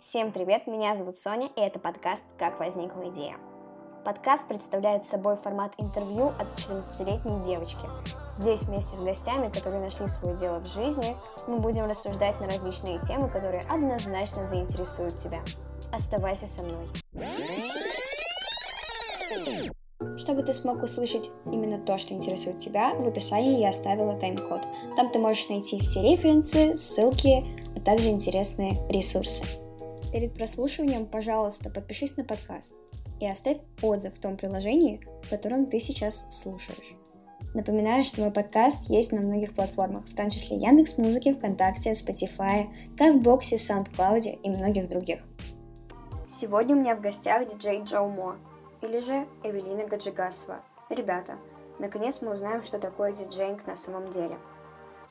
[0.00, 3.36] Всем привет, меня зовут Соня, и это подкаст «Как возникла идея».
[4.02, 7.86] Подкаст представляет собой формат интервью от 14-летней девочки.
[8.32, 11.14] Здесь вместе с гостями, которые нашли свое дело в жизни,
[11.46, 15.40] мы будем рассуждать на различные темы, которые однозначно заинтересуют тебя.
[15.92, 16.88] Оставайся со мной.
[20.16, 24.66] Чтобы ты смог услышать именно то, что интересует тебя, в описании я оставила тайм-код.
[24.96, 27.44] Там ты можешь найти все референсы, ссылки,
[27.76, 29.59] а также интересные ресурсы.
[30.12, 32.74] Перед прослушиванием, пожалуйста, подпишись на подкаст
[33.20, 36.96] и оставь отзыв в том приложении, в котором ты сейчас слушаешь.
[37.54, 42.66] Напоминаю, что мой подкаст есть на многих платформах, в том числе Яндекс Музыки, ВКонтакте, Spotify,
[42.98, 45.20] Кастбоксе, SoundCloud и многих других.
[46.28, 48.36] Сегодня у меня в гостях диджей Джоу Мо,
[48.82, 50.60] или же Эвелина Гаджигасова.
[50.88, 51.38] Ребята,
[51.78, 54.38] наконец мы узнаем, что такое диджейнг на самом деле.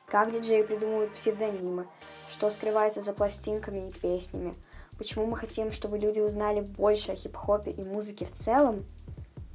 [0.08, 1.88] Как диджеи придумывают псевдонимы,
[2.28, 4.54] что скрывается за пластинками и песнями–
[5.00, 8.86] почему мы хотим, чтобы люди узнали больше о хип-хопе и музыке в целом,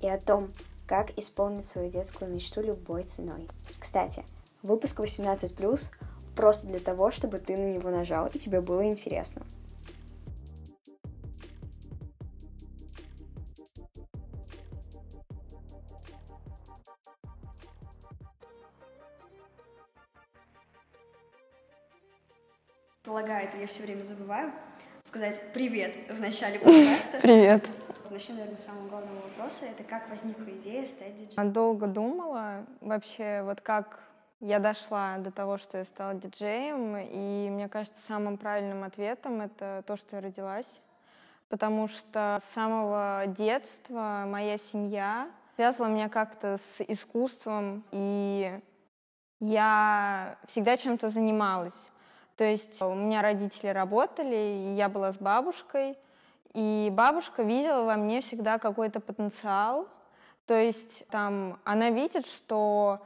[0.00, 0.50] и о том,
[0.86, 3.46] как исполнить свою детскую мечту любой ценой.
[3.78, 4.24] Кстати,
[4.62, 5.90] выпуск 18+,
[6.34, 9.42] просто для того, чтобы ты на него нажал и тебе было интересно.
[23.04, 24.50] Полагаю, это я все время забываю
[25.14, 27.20] сказать привет в начале подкаста.
[27.22, 27.70] Привет.
[28.10, 29.64] Начнем, наверное, с самого главного вопроса.
[29.66, 31.52] Это как возникла идея стать диджеем?
[31.52, 34.00] Долго думала вообще, вот как
[34.40, 39.84] я дошла до того, что я стала диджеем, и мне кажется, самым правильным ответом это
[39.86, 40.82] то, что я родилась,
[41.48, 48.58] потому что с самого детства моя семья связывала меня как-то с искусством, и
[49.38, 51.88] я всегда чем-то занималась.
[52.36, 55.96] То есть у меня родители работали, и я была с бабушкой,
[56.52, 59.88] и бабушка видела во мне всегда какой-то потенциал.
[60.46, 63.00] То есть там она видит, что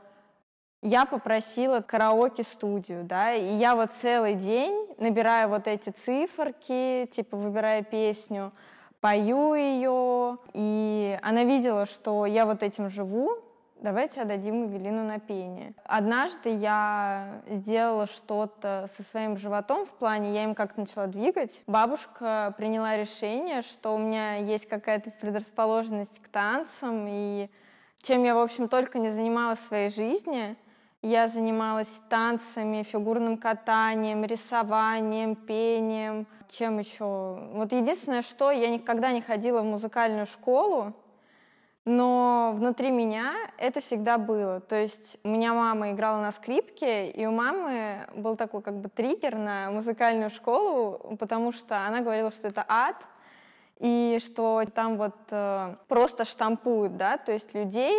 [0.82, 7.82] я попросила караоке-студию, да, и я вот целый день набираю вот эти циферки, типа выбирая
[7.82, 8.52] песню,
[9.00, 13.38] пою ее, и она видела, что я вот этим живу,
[13.80, 15.74] давайте отдадим Эвелину на пение.
[15.84, 21.62] Однажды я сделала что-то со своим животом в плане, я им как-то начала двигать.
[21.66, 27.48] Бабушка приняла решение, что у меня есть какая-то предрасположенность к танцам, и
[28.02, 30.56] чем я, в общем, только не занималась в своей жизни,
[31.02, 37.38] я занималась танцами, фигурным катанием, рисованием, пением, чем еще.
[37.52, 40.94] Вот единственное, что я никогда не ходила в музыкальную школу,
[41.88, 44.60] но внутри меня это всегда было.
[44.60, 48.90] То есть у меня мама играла на скрипке, и у мамы был такой как бы
[48.90, 52.96] триггер на музыкальную школу, потому что она говорила, что это ад,
[53.78, 57.94] и что там вот э, просто штампуют, да, то есть людей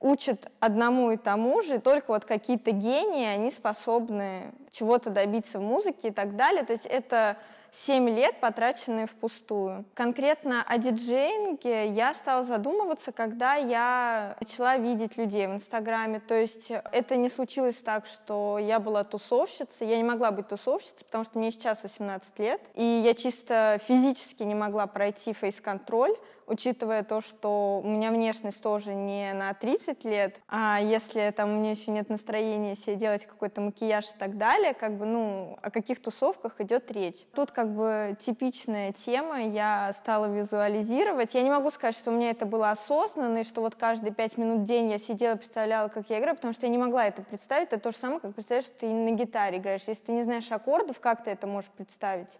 [0.00, 6.08] учат одному и тому же, только вот какие-то гении, они способны чего-то добиться в музыке
[6.08, 6.64] и так далее.
[6.64, 7.38] То есть это
[7.72, 9.86] 7 лет, потраченные впустую.
[9.94, 16.20] Конкретно о диджеинге я стала задумываться, когда я начала видеть людей в Инстаграме.
[16.20, 19.88] То есть это не случилось так, что я была тусовщицей.
[19.88, 22.60] Я не могла быть тусовщицей, потому что мне сейчас 18 лет.
[22.74, 26.14] И я чисто физически не могла пройти фейс-контроль
[26.46, 31.58] учитывая то, что у меня внешность тоже не на 30 лет, а если там у
[31.60, 35.70] меня еще нет настроения себе делать какой-то макияж и так далее, как бы, ну, о
[35.70, 37.24] каких тусовках идет речь.
[37.34, 41.34] Тут как бы типичная тема, я стала визуализировать.
[41.34, 44.36] Я не могу сказать, что у меня это было осознанно, и что вот каждые пять
[44.38, 47.22] минут в день я сидела, представляла, как я играю, потому что я не могла это
[47.22, 47.68] представить.
[47.68, 49.84] Это то же самое, как представляешь, что ты на гитаре играешь.
[49.86, 52.38] Если ты не знаешь аккордов, как ты это можешь представить?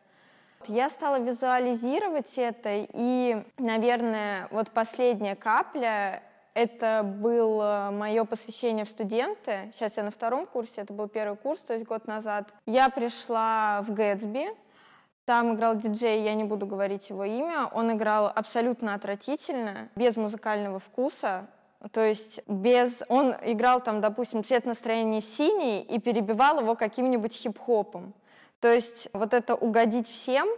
[0.69, 6.23] Я стала визуализировать это, и, наверное, вот последняя капля
[6.55, 9.71] это было мое посвящение в студенты.
[9.72, 12.53] Сейчас я на втором курсе, это был первый курс, то есть год назад.
[12.66, 14.48] Я пришла в Гэтсби,
[15.25, 17.69] там играл диджей, я не буду говорить его имя.
[17.72, 21.47] Он играл абсолютно отвратительно, без музыкального вкуса.
[21.92, 23.03] То есть без...
[23.09, 28.15] Он играл там, допустим, цвет настроения синий и перебивал его каким-нибудь хип-хопом.
[28.62, 30.48] То есть вот это угодить всем,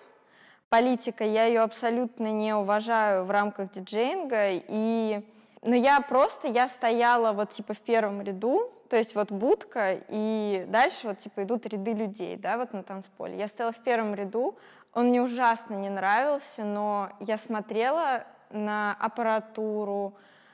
[0.69, 5.27] политика, я ее абсолютно не уважаю в рамках диджеинга, и
[5.63, 10.67] но я просто, я стояла вот типа в первом ряду, то есть вот будка, и
[10.69, 13.39] дальше вот типа идут ряды людей, да, вот на танцполе.
[13.39, 14.59] Я стояла в первом ряду,
[14.93, 20.13] он мне ужасно не нравился, но я смотрела на аппаратуру,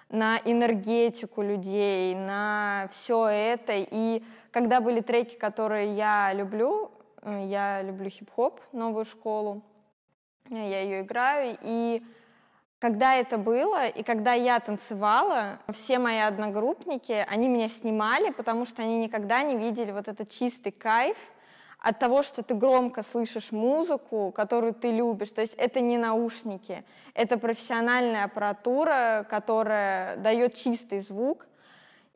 [0.08, 3.73] на энергетику людей, на все это.
[3.75, 6.93] И когда были треки, которые я люблю,
[7.25, 9.63] я люблю хип-хоп, новую школу.
[10.49, 12.03] я ее играю, и
[12.81, 18.83] когда это было, и когда я танцевала, все мои одногруппники, они меня снимали, потому что
[18.83, 21.19] они никогда не видели вот этот чистый кайф
[21.79, 25.31] от того, что ты громко слышишь музыку, которую ты любишь.
[25.31, 31.47] То есть это не наушники, это профессиональная аппаратура, которая дает чистый звук,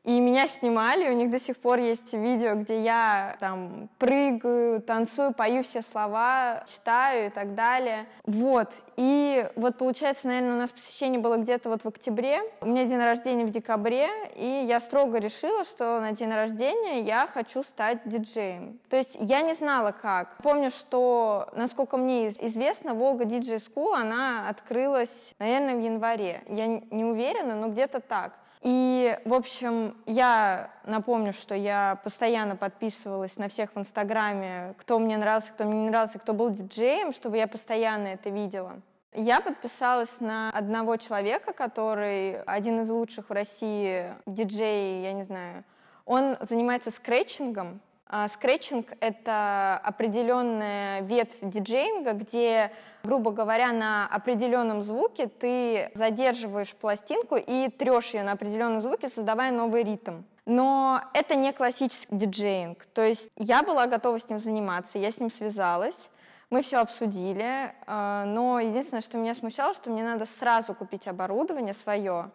[0.05, 5.33] и меня снимали, у них до сих пор есть видео, где я там прыгаю, танцую,
[5.33, 8.05] пою все слова, читаю и так далее.
[8.25, 12.85] Вот, и вот получается, наверное, у нас посещение было где-то вот в октябре, у меня
[12.85, 17.99] день рождения в декабре, и я строго решила, что на день рождения я хочу стать
[18.05, 18.79] диджеем.
[18.89, 20.37] То есть я не знала как.
[20.43, 26.43] Помню, что, насколько мне известно, Волга Диджей School, она открылась, наверное, в январе.
[26.47, 28.33] Я не уверена, но где-то так.
[28.65, 35.17] И, в общем, я напомню, что я постоянно подписывалась на всех в Инстаграме, кто мне
[35.17, 38.81] нравился, кто мне не нравился, кто был диджеем, чтобы я постоянно это видела.
[39.13, 45.63] Я подписалась на одного человека, который один из лучших в России диджей, я не знаю.
[46.05, 47.81] Он занимается скретчингом,
[48.29, 52.71] скретчинг— это определенная ветвь диджеинга, где,
[53.03, 59.51] грубо говоря, на определенном звуке ты задерживаешь пластинку и трешь ее на определенном звуке, создавая
[59.51, 60.21] новый ритм.
[60.45, 62.85] Но это не классический диджеинг.
[62.93, 66.09] То есть я была готова с ним заниматься, я с ним связалась,
[66.51, 71.73] мы все обсудили, а, но единственное, что меня смущало, что мне надо сразу купить оборудование
[71.73, 72.29] свое,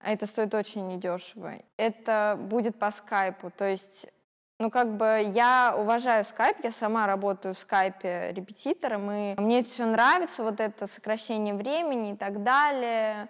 [0.00, 1.54] а это стоит очень недешево.
[1.78, 4.08] Это будет по скайпу, то есть
[4.58, 9.68] ну, как бы я уважаю скайп, я сама работаю в скайпе репетитором, и мне это
[9.68, 13.28] все нравится, вот это сокращение времени и так далее,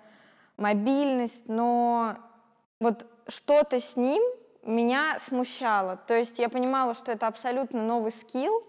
[0.56, 2.16] мобильность, но
[2.78, 4.22] вот что-то с ним
[4.62, 5.96] меня смущало.
[5.96, 8.64] То есть я понимала, что это абсолютно новый скилл,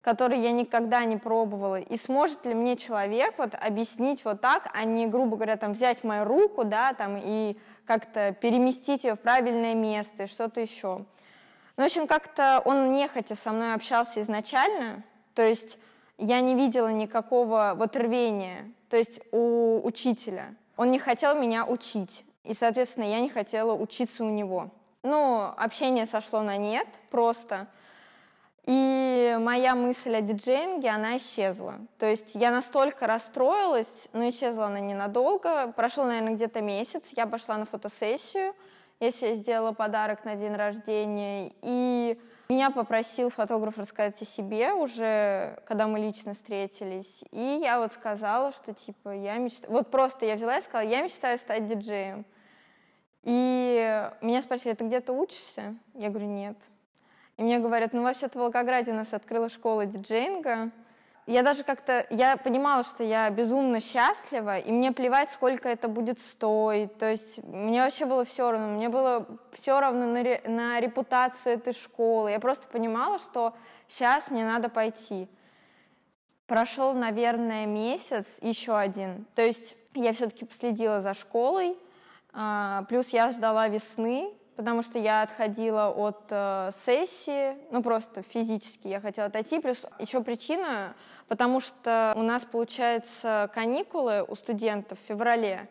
[0.00, 1.80] который я никогда не пробовала.
[1.80, 6.04] И сможет ли мне человек вот объяснить вот так, а не, грубо говоря, там взять
[6.04, 11.04] мою руку, да, там и как-то переместить ее в правильное место и что-то еще.
[11.78, 15.04] Ну, в общем, как-то он нехотя со мной общался изначально,
[15.34, 15.78] то есть
[16.18, 20.56] я не видела никакого вот рвения, то есть у учителя.
[20.76, 24.70] Он не хотел меня учить, и, соответственно, я не хотела учиться у него.
[25.04, 27.68] Ну, общение сошло на нет просто,
[28.64, 31.76] и моя мысль о диджеинге, она исчезла.
[32.00, 35.72] То есть я настолько расстроилась, но исчезла она ненадолго.
[35.76, 38.54] Прошел, наверное, где-то месяц, я пошла на фотосессию,
[39.00, 45.62] я себе сделала подарок на день рождения, и меня попросил фотограф рассказать о себе уже,
[45.66, 47.22] когда мы лично встретились.
[47.30, 49.72] И я вот сказала, что типа я мечтаю...
[49.72, 52.24] Вот просто я взяла и сказала, я мечтаю стать диджеем.
[53.22, 55.76] И меня спросили, ты где-то учишься?
[55.94, 56.56] Я говорю, нет.
[57.36, 60.70] И мне говорят, ну вообще-то в Волгограде у нас открыла школа диджеинга,
[61.28, 66.20] я даже как-то, я понимала, что я безумно счастлива, и мне плевать, сколько это будет
[66.20, 66.96] стоить.
[66.96, 68.68] То есть мне вообще было все равно.
[68.68, 72.30] Мне было все равно на, ре, на репутацию этой школы.
[72.30, 73.54] Я просто понимала, что
[73.88, 75.28] сейчас мне надо пойти.
[76.46, 79.26] Прошел, наверное, месяц, еще один.
[79.34, 81.76] То есть я все-таки последила за школой,
[82.32, 88.88] а, плюс я ждала весны, потому что я отходила от э, сессии, ну просто физически
[88.88, 90.96] я хотела отойти, плюс еще причина,
[91.28, 95.68] потому что у нас, получается, каникулы у студентов в феврале,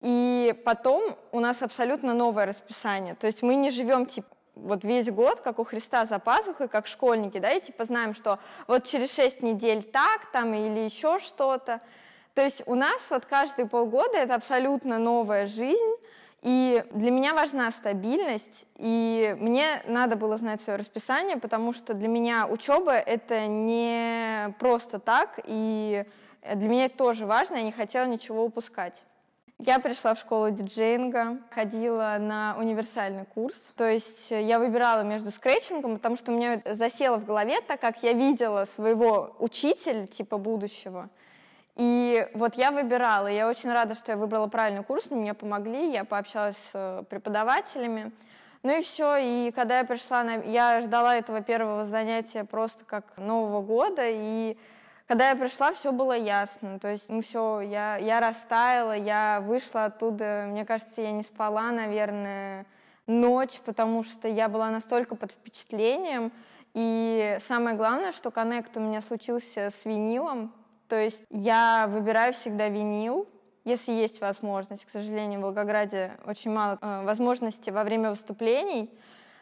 [0.00, 4.26] и потом у нас абсолютно новое расписание, то есть мы не живем типа
[4.56, 8.40] вот весь год, как у Христа за пазухой, как школьники, да, и типа знаем, что
[8.66, 11.80] вот через шесть недель так там или еще что-то.
[12.34, 15.94] То есть у нас вот каждые полгода это абсолютно новая жизнь,
[16.42, 22.08] и для меня важна стабильность, и мне надо было знать свое расписание, потому что для
[22.08, 26.04] меня учеба— это не просто так, и
[26.54, 29.04] для меня это тоже важно, я не хотела ничего упускать.
[29.62, 33.74] Я пришла в школу диджеинга, ходила на универсальный курс.
[33.76, 38.02] То есть я выбирала между скретчингом, потому что у меня засело в голове, так как
[38.02, 41.10] я видела своего учителя, типа будущего,
[41.80, 46.04] и вот я выбирала, я очень рада, что я выбрала правильный курс, мне помогли, я
[46.04, 48.12] пообщалась с э, преподавателями.
[48.62, 50.42] Ну и все, и когда я пришла, на...
[50.42, 54.58] я ждала этого первого занятия просто как Нового года, и
[55.06, 56.78] когда я пришла, все было ясно.
[56.78, 61.70] То есть, ну все, я, я растаяла, я вышла оттуда, мне кажется, я не спала,
[61.72, 62.66] наверное,
[63.06, 66.30] ночь, потому что я была настолько под впечатлением.
[66.74, 70.52] И самое главное, что коннект у меня случился с винилом,
[70.90, 73.28] то есть я выбираю всегда винил,
[73.64, 74.84] если есть возможность.
[74.84, 78.90] К сожалению, в Волгограде очень мало э, возможностей во время выступлений.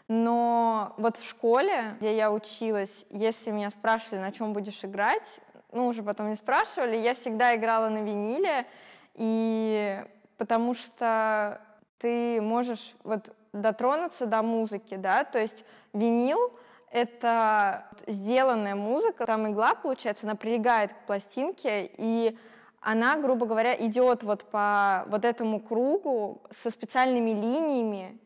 [0.09, 5.41] Но вот в школе, где я училась, если меня спрашивали, на чем будешь играть,
[5.73, 8.67] ну, уже потом не спрашивали, я всегда играла на виниле,
[9.15, 10.05] и
[10.37, 11.63] потому что
[11.97, 15.65] ты можешь вот дотронуться до музыки, да, то есть
[15.95, 16.53] винил—
[16.91, 22.39] это сделанная музыка, там игла, получается, она прилегает к пластинке, и
[22.81, 28.19] она, грубо говоря, идет вот по вот этому кругу со специальными линиями,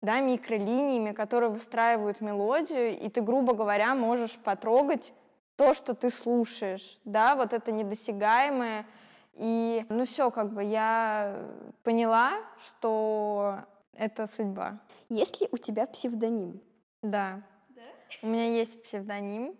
[0.00, 5.12] да, микролиниями, которые выстраивают мелодию, и ты, грубо говоря, можешь потрогать
[5.56, 8.86] то, что ты слушаешь, да, вот это недосягаемое.
[9.34, 11.36] И, ну все, как бы я
[11.82, 13.58] поняла, что
[13.92, 14.78] это судьба.
[15.08, 16.60] Есть ли у тебя псевдоним?
[17.02, 17.42] Да.
[18.22, 19.54] У меня есть псевдоним.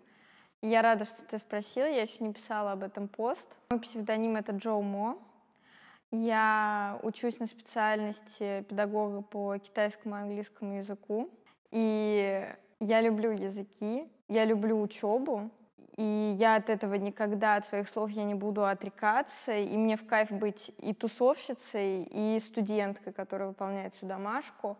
[0.61, 3.47] Я рада, что ты спросила, я еще не писала об этом пост.
[3.69, 5.17] Мой псевдоним— это Джоу Мо.
[6.11, 11.29] Я учусь на специальности педагога по китайскому и английскому языку.
[11.71, 12.47] И
[12.79, 15.51] я люблю языки, я люблю учебу,
[15.97, 20.05] и я от этого никогда, от своих слов я не буду отрекаться, и мне в
[20.05, 24.77] кайф быть и тусовщицей, и студенткой, которая выполняет всю домашку.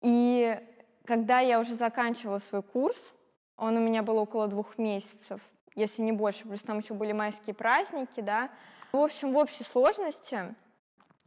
[0.00, 0.58] И
[1.04, 3.12] когда я уже заканчивала свой курс,
[3.56, 5.40] он у меня был около двух месяцев,
[5.74, 8.50] если не больше, плюс там еще были майские праздники, да.
[8.92, 10.54] В общем, в общей сложности,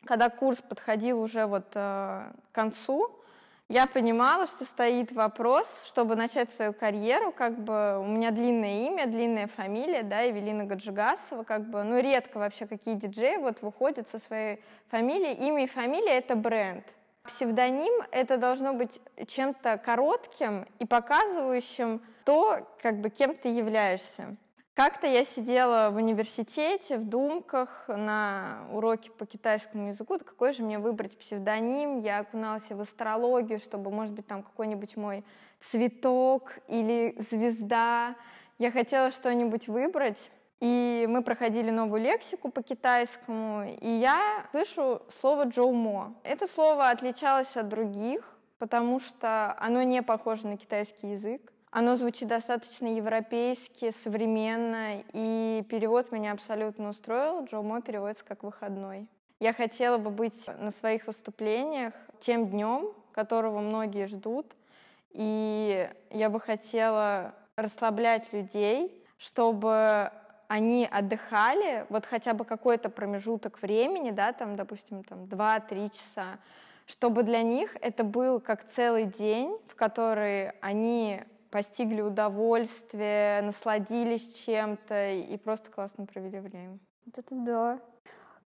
[0.05, 3.19] когда курс подходил уже вот э, к концу,
[3.69, 9.07] я понимала, что стоит вопрос, чтобы начать свою карьеру, как бы у меня длинное имя,
[9.07, 14.19] длинная фамилия, да, Евелина Гаджигасова, как бы, ну, редко вообще какие диджеи вот выходят со
[14.19, 15.33] своей фамилией.
[15.47, 16.83] Имя и фамилия— это бренд.
[17.23, 24.35] Псевдоним— это должно быть чем-то коротким и показывающим то, как бы, кем ты являешься.
[24.73, 30.63] Как-то я сидела в университете, в думках, на уроке по китайскому языку, да какой же
[30.63, 35.23] мне выбрать псевдоним, я окуналась в астрологию, чтобы, может быть, там какой-нибудь мой
[35.61, 38.15] цветок или звезда.
[38.57, 40.31] Я хотела что-нибудь выбрать,
[40.63, 46.15] и мы проходили новую лексику по китайскому, и я слышу слово «zhoumo».
[46.23, 51.51] Это слово отличалось от других, потому что оно не похоже на китайский язык.
[51.69, 57.43] Оно звучит достаточно европейски, современно, и перевод меня абсолютно устроил.
[57.43, 59.09] Zhoumo переводится как «выходной».
[59.41, 64.55] Я хотела бы быть на своих выступлениях тем днем, которого многие ждут,
[65.11, 70.09] и я бы хотела расслаблять людей, чтобы
[70.47, 76.39] они отдыхали, вот хотя бы какой-то промежуток времени, да, там, допустим, там 2-3 часа,
[76.85, 85.11] чтобы для них это был как целый день, в который они постигли удовольствие, насладились чем-то
[85.11, 86.79] и просто классно провели время.
[87.05, 87.79] Вот это да.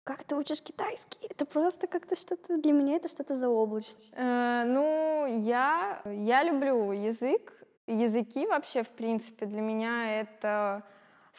[0.03, 1.27] Как ты учишь китайский?
[1.29, 4.05] Это просто как-то что-то для меня это что-то заоблачное.
[4.13, 7.53] Э, ну, я я люблю язык,
[7.87, 10.83] языки вообще в принципе для меня это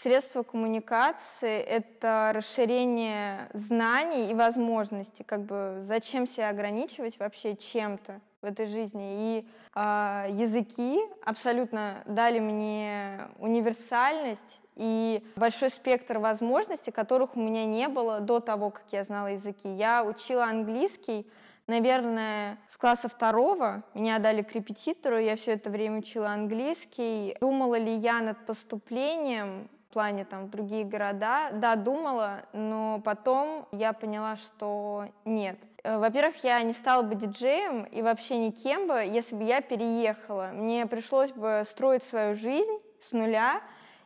[0.02, 5.24] средство коммуникации, это расширение знаний и возможностей.
[5.24, 8.20] Как бы зачем себя ограничивать вообще чем-то?
[8.44, 9.38] в этой жизни.
[9.38, 17.88] И э, языки абсолютно дали мне универсальность и большой спектр возможностей, которых у меня не
[17.88, 19.68] было до того, как я знала языки.
[19.68, 21.26] Я учила английский,
[21.66, 23.82] наверное, с класса второго.
[23.94, 27.36] Меня дали к репетитору, я все это время учила английский.
[27.40, 29.70] Думала ли я над поступлением?
[29.94, 31.50] Плане там в другие города.
[31.52, 35.56] Да, думала, но потом я поняла, что нет.
[35.84, 40.50] Э, во-первых, я не стала бы диджеем и вообще никем бы, если бы я переехала.
[40.52, 43.60] Мне пришлось бы строить свою жизнь с нуля,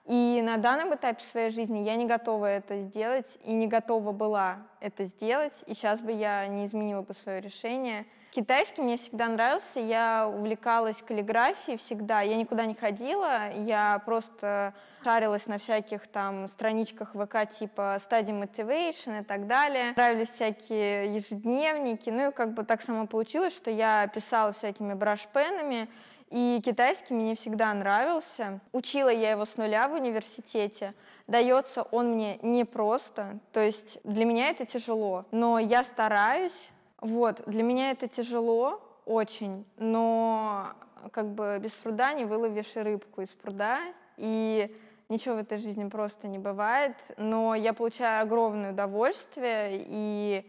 [0.05, 4.59] и на данном этапе своей жизни я не готова это сделать и не готова была
[4.81, 8.07] это сделать, и сейчас бы я не изменила бы свое решение.
[8.31, 14.75] Китайский мне всегда нравился, я увлекалась каллиграфией всегда, я никуда не ходила, я просто
[15.09, 19.95] шарилась на всяких там страничках ВК типа Study Motivation и так далее.
[19.97, 25.89] Нравились всякие ежедневники, ну и как бы так само получилось, что я писала всякими брашпенами,
[26.29, 28.61] и китайский мне всегда нравился.
[28.73, 30.93] Учила я его с нуля в университете.
[31.27, 36.71] Дается он мне непросто, то есть для меня это тяжело, но я стараюсь.
[37.01, 40.75] Вот, для меня это тяжело очень, но
[41.13, 43.81] как бы без труда не выловишь рыбку из пруда,
[44.19, 44.75] и
[45.09, 50.45] ничего в этой жизни просто не бывает, но я получаю огромное удовольствие, и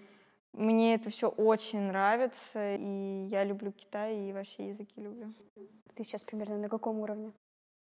[0.54, 5.34] мне это все очень нравится, и я люблю Китай и вообще языки люблю.
[5.96, 7.32] Ты сейчас примерно на каком уровне?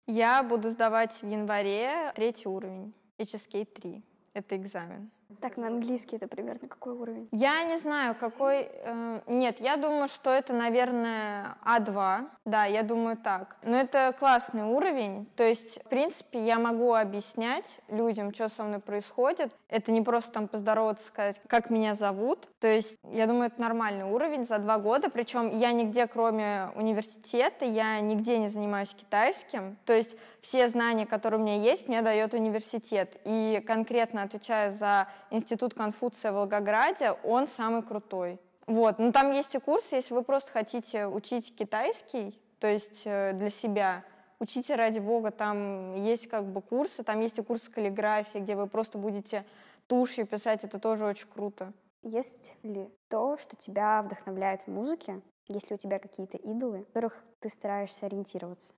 [0.07, 4.03] Я буду сдавать в январе третий уровень, HSK 3.
[4.33, 5.11] Это экзамен.
[5.41, 7.29] Так, на английский это примерно какой уровень?
[7.31, 8.69] Я не знаю, какой...
[8.83, 12.27] Э, нет, я думаю, что это, наверное, А2.
[12.45, 13.55] Да, я думаю так.
[13.61, 15.27] Но это классный уровень.
[15.35, 19.53] То есть, в принципе, я могу объяснять людям, что со мной происходит.
[19.69, 22.49] Это не просто там поздороваться, сказать, как меня зовут.
[22.59, 25.11] То есть, я думаю, это нормальный уровень за два года.
[25.11, 29.77] Причем я нигде, кроме университета, я нигде не занимаюсь китайским.
[29.85, 33.17] То есть, все знания, которые у меня есть, мне дает университет.
[33.25, 38.39] И конкретно отвечаю за Институт Конфуция в Волгограде, он самый крутой.
[38.67, 43.33] Вот, ну там есть и курсы, если вы просто хотите учить китайский, то есть э,
[43.33, 44.03] для себя,
[44.39, 48.67] учите ради бога, там есть как бы курсы, там есть и курсы каллиграфии, где вы
[48.67, 49.45] просто будете
[49.87, 51.73] тушью писать, это тоже очень круто.
[52.03, 55.21] Есть ли то, что тебя вдохновляет в музыке?
[55.47, 58.73] Есть ли у тебя какие-то идолы, в которых ты стараешься ориентироваться?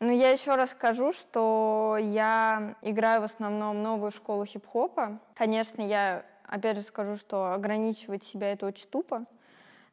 [0.00, 5.18] Ну, я еще раз скажу, что я играю в основном новую школу хип-хопа.
[5.34, 9.26] Конечно, я опять же скажу, что ограничивать себя это очень тупо,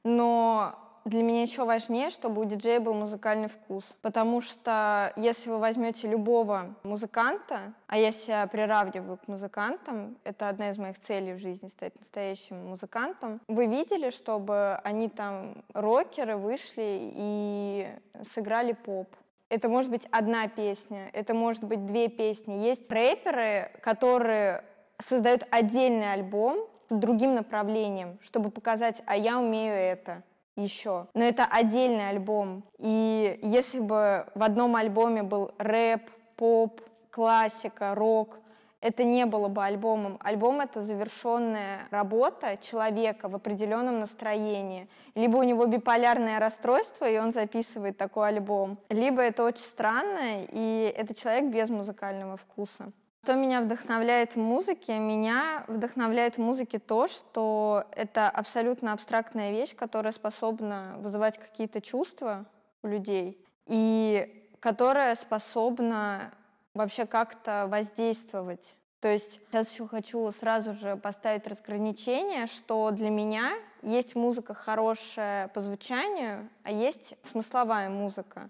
[0.05, 3.97] но для меня еще важнее, чтобы у диджея был музыкальный вкус.
[4.01, 10.69] Потому что если вы возьмете любого музыканта, а я себя приравниваю к музыкантам, это одна
[10.69, 17.11] из моих целей в жизни, стать настоящим музыкантом, вы видели, чтобы они там, рокеры, вышли
[17.13, 17.87] и
[18.23, 19.09] сыграли поп?
[19.49, 22.65] Это может быть одна песня, это может быть две песни.
[22.65, 24.63] Есть рэперы, которые
[24.99, 30.23] создают отдельный альбом с другим направлением, чтобы показать, а я умею это
[30.55, 31.07] еще.
[31.13, 32.63] Но это отдельный альбом.
[32.77, 38.39] И если бы в одном альбоме был рэп, поп, классика, рок,
[38.87, 40.17] это не было бы альбомом.
[40.21, 44.87] Альбом— это завершенная работа человека в определенном настроении.
[45.13, 50.93] Либо у него биполярное расстройство, и он записывает такой альбом, либо это очень странно, и
[50.95, 52.91] это человек без музыкального вкуса.
[53.23, 54.97] Что меня вдохновляет в музыке?
[54.99, 62.45] Меня вдохновляет в музыке то, что это абсолютно абстрактная вещь, которая способна вызывать какие-то чувства
[62.83, 66.31] у людей, и которая способна
[66.77, 68.77] вообще как-то воздействовать.
[68.99, 75.49] То есть сейчас еще хочу сразу же поставить разграничение, что для меня есть музыка хорошая
[75.49, 78.49] по звучанию, а есть смысловая музыка.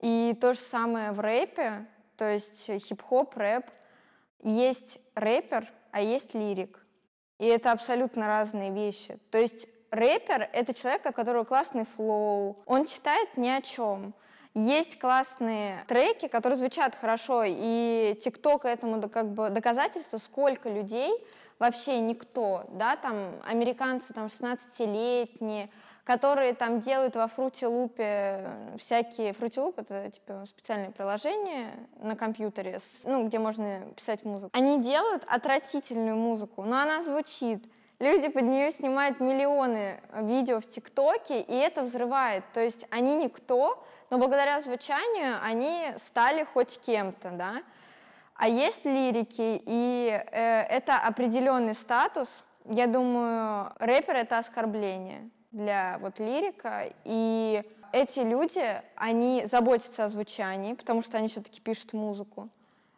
[0.00, 3.66] И то же самое в рэпе, то есть хип-хоп, рэп.
[4.42, 6.84] Есть рэпер, а есть лирик.
[7.38, 9.18] И это абсолютно разные вещи.
[9.30, 14.12] То есть рэпер— это человек, у которого классный флоу, он читает ни о чем.
[14.54, 21.12] Есть классные треки, которые звучат хорошо, и ТикТок этому как бы доказательство, сколько людей,
[21.58, 25.70] вообще никто, да, там американцы там 16-летние,
[26.04, 29.32] которые там делают во Fruity Loop всякие...
[29.32, 34.50] Loop— это типа специальное приложение на компьютере, ну, где можно писать музыку.
[34.52, 37.64] Они делают отвратительную музыку, но она звучит.
[38.00, 42.44] Люди под нее снимают миллионы видео в ТикТоке, и это взрывает.
[42.52, 43.82] То есть они никто,
[44.14, 47.64] но благодаря звучанию они стали хоть кем-то, да.
[48.36, 52.44] А есть лирики, и э, это определенный статус.
[52.64, 60.74] Я думаю, рэпер— это оскорбление для вот лирика, и эти люди, они заботятся о звучании,
[60.74, 62.48] потому что они все-таки пишут музыку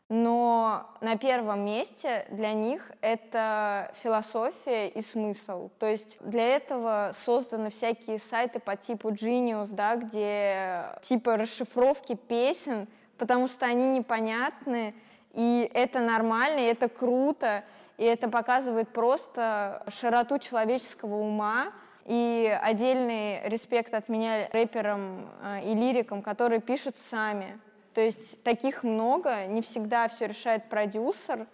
[0.09, 5.71] но на первом месте для них это философия и смысл.
[5.81, 12.87] То есть для этого созданы всякие сайты по типу Genius, да, где типа расшифровки песен,
[13.19, 14.95] потому что они непонятны,
[15.33, 17.65] и это нормально, и это круто,
[17.99, 21.73] и это показывает просто широту человеческого ума,
[22.05, 27.59] и отдельный респект от меня рэперам э, и лирикам, которые пишут сами.
[27.97, 31.47] То есть таких много, не всегда все решает продюсер.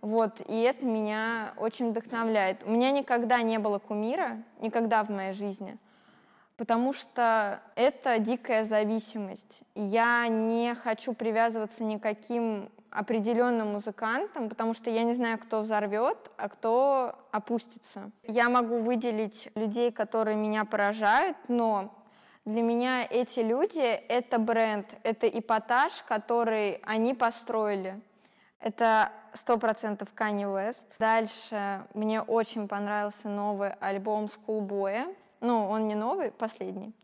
[0.00, 2.62] Вот, и это меня очень вдохновляет.
[2.64, 5.76] У меня никогда не было кумира, никогда в моей жизни,
[6.56, 9.60] потому что это дикая зависимость.
[9.74, 16.48] Я не хочу привязываться никаким определенным музыкантам, потому что я не знаю, кто взорвет, а
[16.48, 18.10] кто опустится.
[18.26, 21.94] Я могу выделить людей, которые меня поражают, но
[22.50, 28.00] для меня эти люди— это бренд, это эпатаж, который они построили.
[28.60, 30.96] Это сто процентов Kanye West.
[30.98, 35.16] Дальше мне очень понравился новый альбом Schoolboy.
[35.40, 36.94] Ну, он не новый, последний.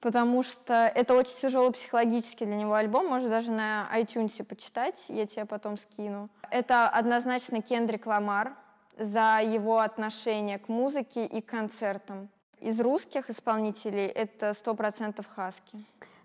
[0.00, 3.08] Потому что это очень тяжелый психологически для него альбом.
[3.08, 6.30] Можешь даже на iTunes почитать, я тебе потом скину.
[6.50, 8.54] Это однозначно Кендрик Ламар
[8.96, 12.30] за его отношение к музыке и к концертам.
[12.60, 15.84] Из русских исполнителей это сто процентов хаски.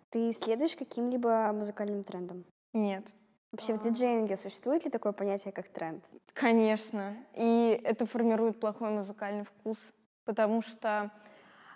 [0.10, 2.44] Ты следуешь каким-либо музыкальным трендам?
[2.74, 3.06] Нет.
[3.52, 6.04] Вообще в диджеинге существует ли такое понятие, как тренд?
[6.34, 7.16] Конечно.
[7.36, 9.94] И это формирует плохой музыкальный вкус.
[10.26, 11.12] Потому что,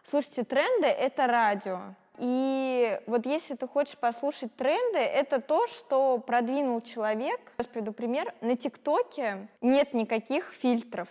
[0.04, 1.82] слушайте, тренды— это радио.
[2.18, 7.40] И вот если ты хочешь послушать тренды, это то, что продвинул человек.
[7.58, 8.34] Сейчас приведу пример.
[8.42, 11.08] На ТикТоке нет никаких фильтров.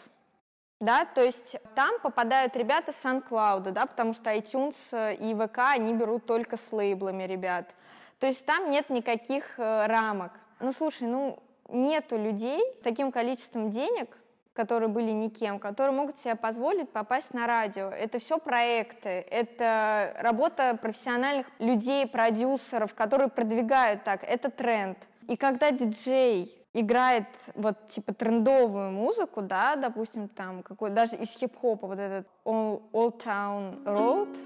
[0.78, 5.94] Да, то есть там попадают ребята с SunCloud, да, потому что iTunes и ВК, они
[5.94, 7.74] берут только с лейблами ребят.
[8.18, 10.32] То есть там нет никаких э, рамок.
[10.60, 14.18] Ну, слушай, ну, нету людей с таким количеством денег,
[14.52, 17.88] которые были никем, которые могут себе позволить попасть на радио.
[17.88, 24.98] Это все проекты, это работа профессиональных людей, продюсеров, которые продвигают так, это тренд.
[25.28, 31.86] И когда диджей играет вот типа трендовую музыку, да, допустим, там какой даже из хип-хопа
[31.86, 34.36] вот этот Old, Old Town Road.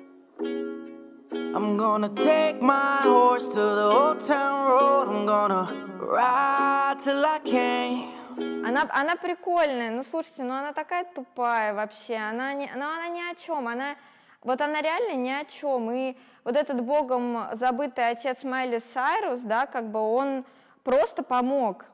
[1.52, 5.08] I'm gonna take my horse to the Old Town Road.
[5.08, 8.20] I'm gonna ride till I can't.
[8.64, 13.20] Она, она прикольная, ну слушайте, ну она такая тупая вообще, она, не, ну, она ни
[13.30, 13.96] о чем, она,
[14.42, 15.90] вот она реально ни о чем.
[15.90, 20.44] И вот этот богом забытый отец Майли Сайрус, да, как бы он
[20.84, 21.84] просто помог,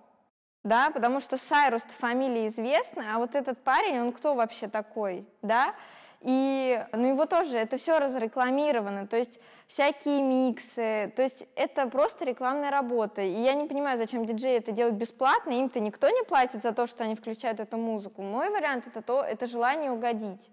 [0.66, 5.74] да, потому что Сайрус фамилия известная, а вот этот парень, он кто вообще такой, да?
[6.22, 12.24] И, ну, его тоже, это все разрекламировано, то есть всякие миксы, то есть это просто
[12.24, 13.22] рекламная работа.
[13.22, 16.86] И я не понимаю, зачем диджеи это делают бесплатно, им-то никто не платит за то,
[16.86, 18.22] что они включают эту музыку.
[18.22, 20.50] Мой вариант это то, это желание угодить.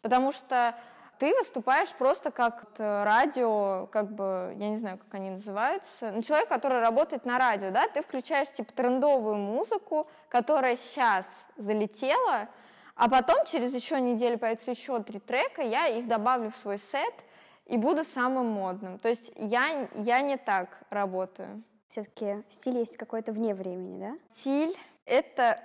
[0.00, 0.74] Потому что
[1.22, 6.48] ты выступаешь просто как радио, как бы, я не знаю, как они называются, ну, человек,
[6.48, 12.48] который работает на радио, да, ты включаешь, типа, трендовую музыку, которая сейчас залетела,
[12.96, 17.14] а потом через еще неделю появится еще три трека, я их добавлю в свой сет
[17.66, 18.98] и буду самым модным.
[18.98, 21.62] То есть я, я не так работаю.
[21.86, 24.18] Все-таки стиль есть какой-то вне времени, да?
[24.34, 25.62] Стиль— это,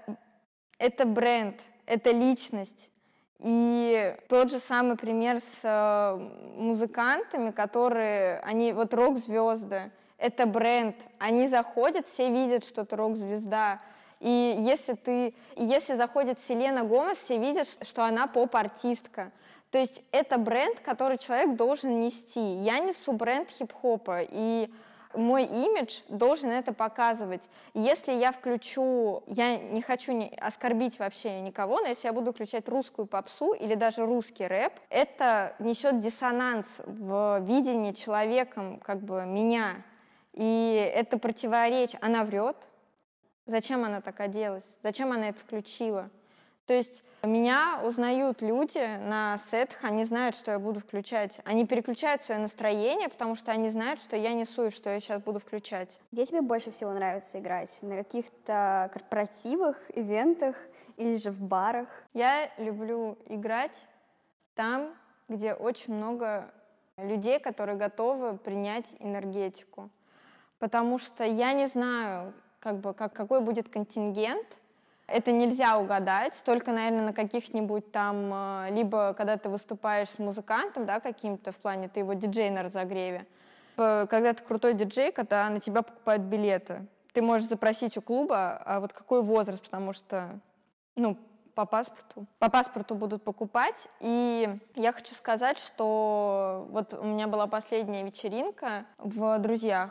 [0.77, 2.91] это бренд, это личность.
[3.39, 11.47] И тот же самый пример с э, музыкантами, которые, они вот рок-звезды, это бренд, они
[11.47, 13.79] заходят, все видят, что ты рок-звезда.
[14.19, 19.31] И если ты, если заходит Селена Гомес, все видят, что она поп-артистка.
[19.69, 22.39] То есть это бренд, который человек должен нести.
[22.39, 24.71] Я несу бренд хип-хопа, и
[25.17, 27.49] мой имидж должен это показывать.
[27.73, 32.69] Если я включу, я не хочу не, оскорбить вообще никого, но если я буду включать
[32.69, 39.83] русскую попсу или даже русский рэп, это несет диссонанс в видении человеком как бы меня.
[40.33, 41.99] И это противоречие.
[42.01, 42.57] Она врет.
[43.47, 44.77] Зачем она так оделась?
[44.83, 46.09] Зачем она это включила?
[46.67, 51.39] То есть меня узнают люди на сетах, они знают, что я буду включать.
[51.45, 55.21] Они переключают свое настроение, потому что они знают, что я несу и что я сейчас
[55.21, 55.99] буду включать.
[56.11, 57.75] Где тебе больше всего нравится играть?
[57.81, 60.57] На каких-то корпоративах, ивентах
[60.97, 61.87] или же в барах?
[62.13, 63.81] Я люблю играть
[64.53, 64.93] там,
[65.29, 66.51] где очень много
[66.97, 69.89] людей, которые готовы принять энергетику.
[70.59, 74.47] Потому что я не знаю, как бы, как, какой будет контингент,
[75.07, 80.85] это нельзя угадать, только, наверное, на каких-нибудь там, э, либо когда ты выступаешь с музыкантом,
[80.85, 83.25] да, каким-то в плане, ты его диджей на разогреве.
[83.75, 88.79] Когда ты крутой диджей, когда на тебя покупают билеты, ты можешь запросить у клуба, а
[88.79, 90.39] вот какой возраст, потому что,
[90.95, 91.15] ну,
[91.57, 92.27] по паспорту.
[92.37, 93.87] По паспорту будут покупать.
[93.99, 99.89] И я хочу сказать, что вот у меня была последняя вечеринка в «Друзьях».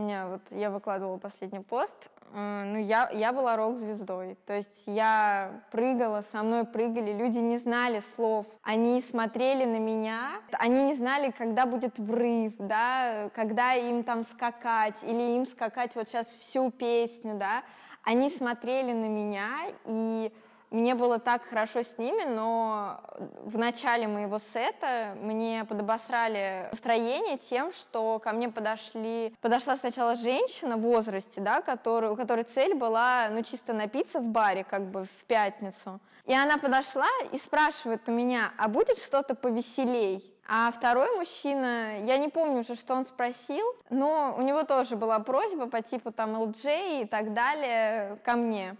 [0.00, 4.38] У меня вот, я выкладывала последний пост, ну, я, я была рок-звездой.
[4.46, 8.46] То есть я прыгала, со мной прыгали, люди не знали слов.
[8.62, 15.02] Они смотрели на меня, они не знали, когда будет врыв, да, когда им там скакать,
[15.02, 17.62] или им скакать вот сейчас всю песню, да.
[18.02, 19.50] Они смотрели на меня,
[19.84, 20.32] и
[20.70, 23.00] мне было так хорошо с ними, но
[23.44, 30.76] в начале моего сета мне подобосрали настроение тем, что ко мне подошли, подошла сначала женщина
[30.76, 35.04] в возрасте, да, который, у которой цель была, ну, чисто напиться в баре, как бы,
[35.04, 35.98] в пятницу.
[36.26, 40.22] И она подошла и спрашивает у меня, а будет что-то повеселей?
[40.46, 45.18] А второй мужчина, я не помню уже, что он спросил, но у него тоже была
[45.20, 48.76] просьба по типу там LJ и так далее ко мне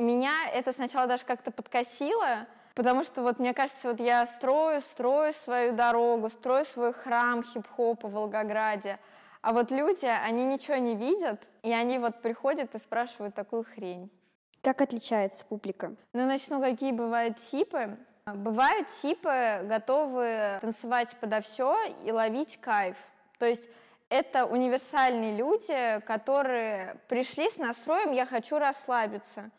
[0.00, 5.32] меня это сначала даже как-то подкосило, потому что вот мне кажется, вот я строю, строю
[5.32, 8.98] свою дорогу, строю свой храм хип-хопа в Волгограде,
[9.46, 14.10] а вот люди, они ничего не видят, и они вот приходят и спрашивают такую хрень.
[14.60, 15.94] Как отличается публика?
[16.12, 17.96] Ну, начну, какие бывают типы.
[18.26, 22.96] Бывают типы, готовые танцевать подо все и ловить кайф.
[23.38, 23.68] То есть
[24.08, 29.50] это универсальные люди, которые пришли с настроем «я хочу расслабиться».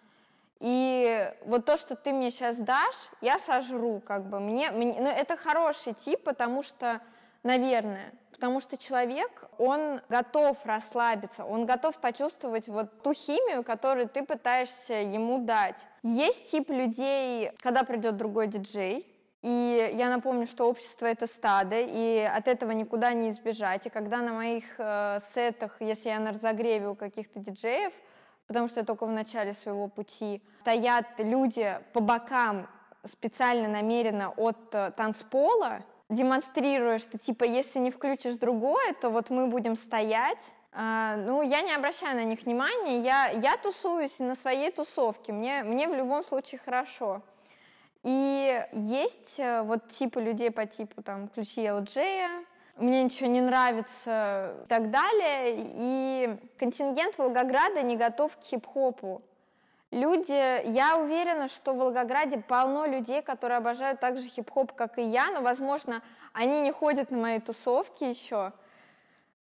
[0.59, 4.39] И вот то, что ты мне сейчас дашь, я сожру, как бы.
[4.39, 6.99] Мне, мне, ну, это хороший тип, потому что,
[7.43, 14.23] наверное, потому что человек, он готов расслабиться, он готов почувствовать вот ту химию, которую ты
[14.23, 15.87] пытаешься ему дать.
[16.03, 19.05] Есть тип людей, когда придет другой диджей,
[19.43, 23.85] и я напомню, что общество это стадо, и от этого никуда не избежать.
[23.85, 27.93] И когда на моих э, сетах, если я на разогреве у каких-то диджеев,
[28.47, 32.67] потому что я только в начале своего пути, стоят люди по бокам
[33.05, 39.47] специально, намеренно от э, танцпола, демонстрируя, что типа если не включишь другое, то вот мы
[39.47, 40.51] будем стоять.
[40.73, 45.63] А, ну, я не обращаю на них внимания, я, я тусуюсь на своей тусовке, мне,
[45.63, 47.21] мне в любом случае хорошо.
[48.03, 52.45] И есть э, вот типы людей по типу там ключи LJ,
[52.77, 55.55] мне ничего не нравится и так далее.
[55.57, 55.96] И
[56.57, 59.21] контингент Волгограда не готов к хип-хопу.
[59.91, 65.03] Люди, я уверена, что в Волгограде полно людей, которые обожают так же хип-хоп, как и
[65.03, 66.01] я, но, возможно,
[66.33, 68.51] они не ходят на мои тусовки еще.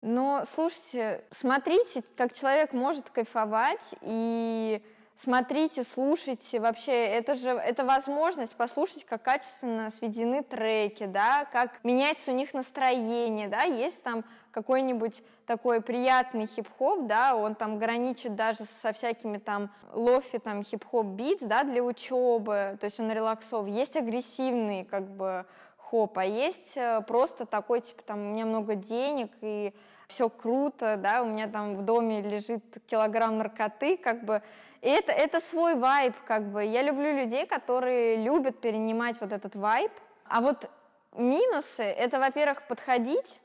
[0.01, 4.83] Но, слушайте, смотрите, как человек может кайфовать, и
[5.17, 12.31] смотрите, слушайте, вообще, это же, это возможность послушать, как качественно сведены треки, да, как меняется
[12.31, 18.65] у них настроение, да, есть там какой-нибудь такой приятный хип-хоп, да, он там граничит даже
[18.65, 23.67] со всякими там лофи, там хип-хоп бит, да, для учебы, то есть он релаксов.
[23.67, 25.45] Есть агрессивный, как бы,
[25.77, 29.73] хоп, а есть э, просто такой, типа, там, у меня много денег, и
[30.07, 34.43] все круто, да, у меня там в доме лежит килограмм наркоты, как бы,
[34.83, 36.65] и это, это свой вайб, как бы.
[36.65, 39.91] Я люблю людей, которые любят перенимать вот этот вайб.
[40.25, 40.69] А вот
[41.13, 43.39] минусы— это, во-первых, подходить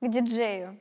[0.00, 0.80] к диджею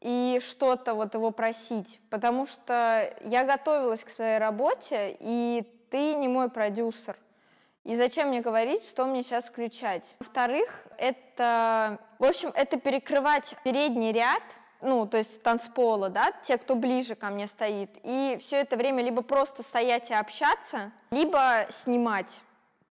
[0.00, 6.26] и что-то вот его просить, потому что я готовилась к своей работе, и ты не
[6.26, 7.16] мой продюсер.
[7.84, 10.16] И зачем мне говорить, что мне сейчас включать?
[10.18, 14.42] Во-вторых, это, в общем, это перекрывать передний ряд—
[14.80, 19.02] ну, то есть танцпола, да, те, кто ближе ко мне стоит, и все это время
[19.02, 22.40] либо просто стоять и общаться, либо снимать.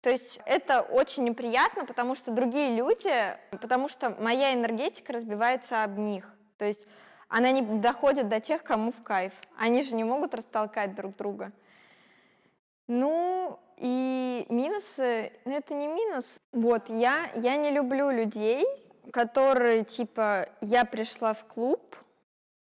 [0.01, 3.11] То есть это очень неприятно, потому что другие люди,
[3.51, 6.29] потому что моя энергетика разбивается об них.
[6.57, 6.85] То есть
[7.29, 9.33] она не доходит до тех, кому в кайф.
[9.57, 11.51] Они же не могут растолкать друг друга.
[12.87, 16.39] Ну, и минусы, ну это не минус.
[16.53, 18.65] Вот, я, я не люблю людей,
[19.11, 21.95] которые типа я пришла в клуб,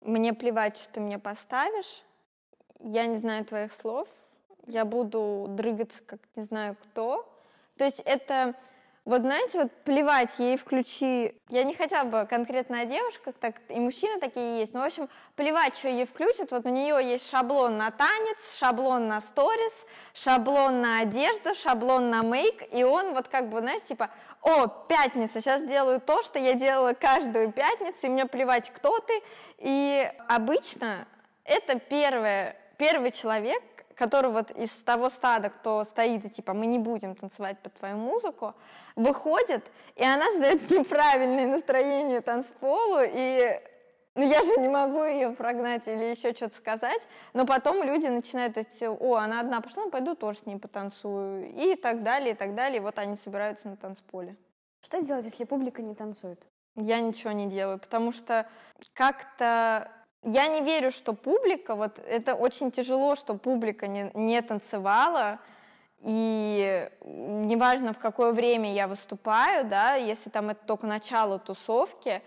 [0.01, 2.03] мне плевать, что ты мне поставишь,
[2.81, 4.09] я не знаю твоих слов,
[4.67, 7.31] я буду дрыгаться, как не знаю кто.
[7.77, 8.55] То есть это
[9.05, 11.35] вот знаете, вот плевать ей включи.
[11.51, 14.73] Я не хотела бы конкретно о девушках, так и мужчины такие есть.
[14.73, 16.53] Но, в общем, плевать, что ей включат.
[16.53, 22.23] Вот у нее есть шаблон на танец, шаблон на сторис, шаблон на одежду, шаблон на
[22.23, 22.63] мейк.
[22.73, 24.09] И он вот как бы, знаете, типа,
[24.41, 29.21] о, пятница, сейчас делаю то, что я делала каждую пятницу, и мне плевать, кто ты.
[29.59, 31.07] И обычно
[31.45, 33.63] это первое, первый человек,
[33.95, 37.97] который вот из того стада, кто стоит и типа мы не будем танцевать под твою
[37.97, 38.55] музыку,
[38.97, 39.65] выходит,
[39.97, 43.61] и она задает неправильное настроение танцполу, и
[44.17, 48.57] ну, я же не могу ее прогнать или еще что-то сказать, но потом люди начинают,
[48.57, 52.35] эти, о, она одна пошла, ну, пойду тоже с ней потанцую, и так далее, и
[52.37, 54.37] так далее, и вот они собираются на танцполе.
[54.83, 56.47] Что делать, если публика не танцует?
[56.77, 58.47] Я ничего не делаю, потому что
[58.93, 59.91] как-то
[60.25, 65.39] я не верю, что публика, вот это очень тяжело, что публика не, не танцевала,
[66.01, 72.23] и неважно, в какое время я выступаю, да, если там это только начало тусовки,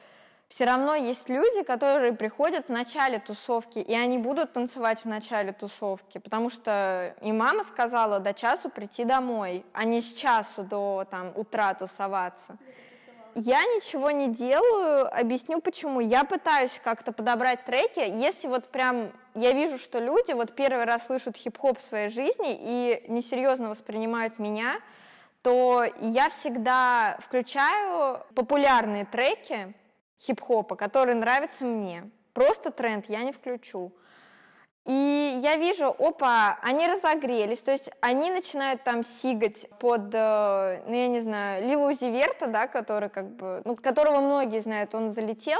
[0.47, 5.51] все равно есть люди, которые приходят в начале тусовки, и они будут танцевать в начале
[5.51, 11.05] тусовки, потому что и мама сказала до часу прийти домой, а не с часу до
[11.11, 12.57] там, утра тусоваться.
[13.39, 15.99] Я ничего не делаю, объясню почему.
[15.99, 21.05] Я пытаюсь как-то подобрать треки, если вот прям я вижу, что люди вот первый раз
[21.05, 24.79] слышат хип-хоп в своей жизни и несерьезно воспринимают меня,
[25.43, 29.75] то я всегда включаю популярные треки
[30.19, 32.09] хип-хопа, которые нравятся мне.
[32.33, 33.91] Просто тренд я не включу.
[34.87, 40.93] И я вижу, опа, они разогрелись, то есть они начинают там сигать под, э, ну
[40.93, 45.59] я не знаю, Лилу Зиверта, да, который как бы, ну, которого многие знают, он залетел,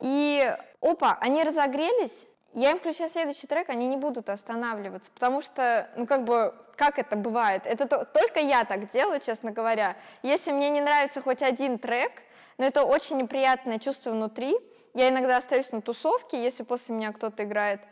[0.00, 5.90] и опа, они разогрелись, я им включаю следующий трек, они не будут останавливаться, потому что,
[5.94, 7.66] ну как бы, как это бывает?
[7.66, 9.96] Это то, только я так делаю, честно говоря.
[10.22, 12.10] Если мне не нравится хоть один трек,
[12.56, 14.56] но это очень неприятное чувство внутри,
[14.94, 17.82] я иногда остаюсь на тусовке, если после меня кто-то играет–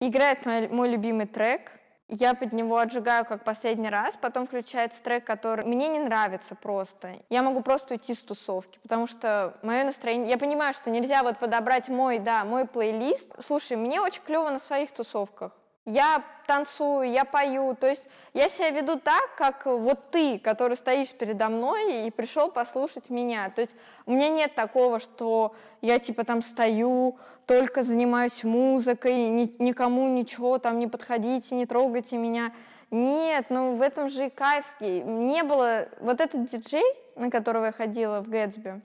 [0.00, 1.70] Играет мой, мой любимый трек,
[2.08, 7.16] я под него отжигаю как последний раз, потом включается трек, который мне не нравится просто.
[7.30, 10.28] Я могу просто уйти с тусовки, потому что мое настроение...
[10.28, 13.32] Я понимаю, что нельзя вот подобрать мой, да, мой плейлист.
[13.38, 15.52] Слушай, мне очень клево на своих тусовках.
[15.86, 21.12] Я танцую, я пою, то есть я себя веду так, как вот ты, который стоишь
[21.12, 23.50] передо мной и пришел послушать меня.
[23.50, 23.74] То есть
[24.06, 30.58] у меня нет такого, что я типа там стою, только занимаюсь музыкой, ни, никому ничего
[30.58, 32.52] там не подходите, не трогайте меня.
[32.90, 34.64] Нет, ну в этом же и кайф.
[34.80, 35.88] Не было...
[36.00, 36.84] Вот этот диджей,
[37.16, 38.80] на которого я ходила в Гэтсби,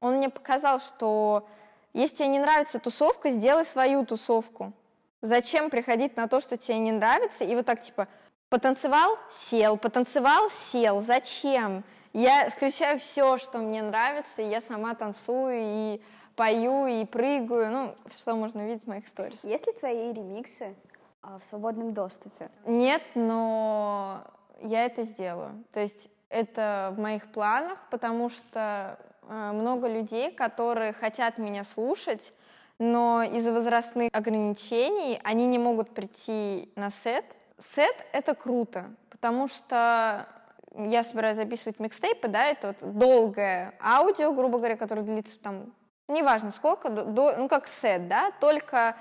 [0.00, 1.46] он мне показал, что
[1.92, 4.72] если тебе не нравится тусовка, сделай свою тусовку.
[5.20, 8.08] Зачем приходить на то, что тебе не нравится, и вот так типа
[8.48, 11.00] потанцевал, сел, потанцевал, сел.
[11.02, 11.84] Зачем?
[12.12, 16.02] Я включаю все, что мне нравится, и я сама танцую, и
[16.36, 17.70] пою, и прыгаю.
[17.70, 19.44] Ну, что можно видеть в моих сторис.
[19.44, 20.74] Есть ли твои ремиксы
[21.22, 22.50] а, в свободном доступе?
[22.66, 24.24] Нет, но
[24.62, 25.64] я это сделаю.
[25.72, 32.32] То есть это в моих планах, потому что э, много людей, которые хотят меня слушать,
[32.78, 37.24] но из-за возрастных ограничений они не могут прийти на сет.
[37.60, 40.26] Сет— это круто, потому что
[40.74, 45.72] я собираюсь записывать микстейпы, да, это вот долгое аудио, грубо говоря, которое длится там,
[46.12, 48.96] неважно сколько, до, ну как сет, да, только,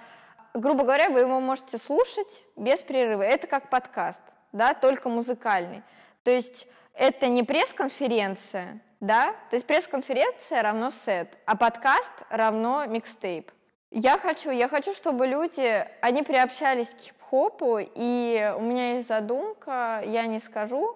[0.54, 3.22] грубо говоря, вы его можете слушать без перерыва.
[3.22, 4.22] Это как подкаст,
[4.52, 5.84] да, только музыкальный.
[6.24, 13.52] То есть это не пресс-конференция, да, то есть пресс-конференция равно сет, а подкаст равно микстейп.
[13.90, 20.02] Я хочу, я хочу, чтобы люди, они приобщались к хип-хопу, и у меня есть задумка,
[20.06, 20.96] я не скажу,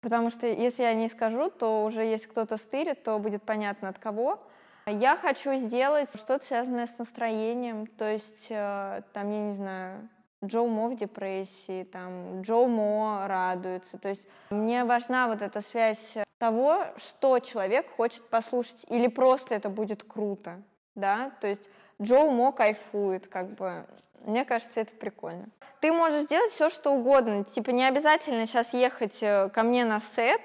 [0.00, 3.98] потому что если я не скажу, то уже если кто-то стырит, то будет понятно от
[3.98, 4.40] кого.
[4.90, 10.08] Я хочу сделать что-то связанное с настроением, то есть э, там, я не знаю,
[10.44, 13.98] Джо Мо в депрессии, там, Джо Мо радуется.
[13.98, 19.68] То есть мне важна вот эта связь того, что человек хочет послушать, или просто это
[19.68, 20.62] будет круто,
[20.94, 21.68] да, то есть
[22.00, 23.84] Джоу Мо кайфует, как бы.
[24.20, 25.46] Мне кажется, это прикольно.
[25.80, 27.44] Ты можешь делать все, что угодно.
[27.44, 30.40] Типа не обязательно сейчас ехать э, ко мне на сет,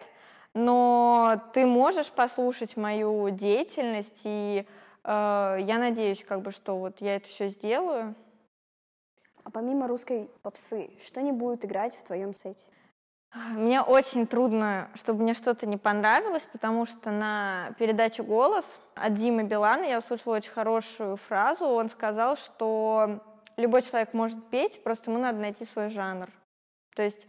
[0.53, 4.65] но ты можешь послушать мою деятельность, и
[5.03, 8.15] э, я надеюсь, как бы, что вот я это все сделаю.
[9.43, 12.65] А помимо русской попсы, что не будет играть в твоем сете?
[13.33, 18.63] Мне очень трудно, чтобы мне что-то не понравилось, потому что на передаче «Голос»
[18.93, 21.65] от Димы Билана я услышала очень хорошую фразу.
[21.65, 23.23] Он сказал, что
[23.57, 26.29] любой человек может петь, просто ему надо найти свой жанр.
[26.95, 27.25] То есть,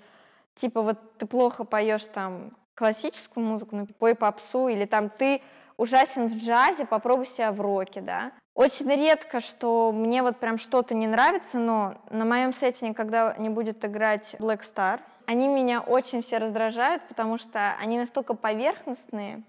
[0.56, 5.42] типа, вот ты плохо поешь там классическую музыку, ну, пой попсу, или там ты
[5.76, 8.32] ужасен в джазе, попробуй себя в роке, да.
[8.54, 13.48] Очень редко, что мне вот прям что-то не нравится, но на моем сете никогда не
[13.48, 19.42] будет играть Black Star— они меня очень все раздражают, потому что они настолько поверхностные,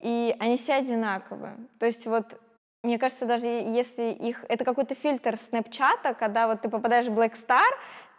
[0.00, 1.56] и они все одинаковые.
[1.78, 2.38] То есть вот
[2.82, 4.44] мне кажется, даже если их...
[4.48, 7.70] Это какой-то фильтр снэпчата, когда вот ты попадаешь в Black Star,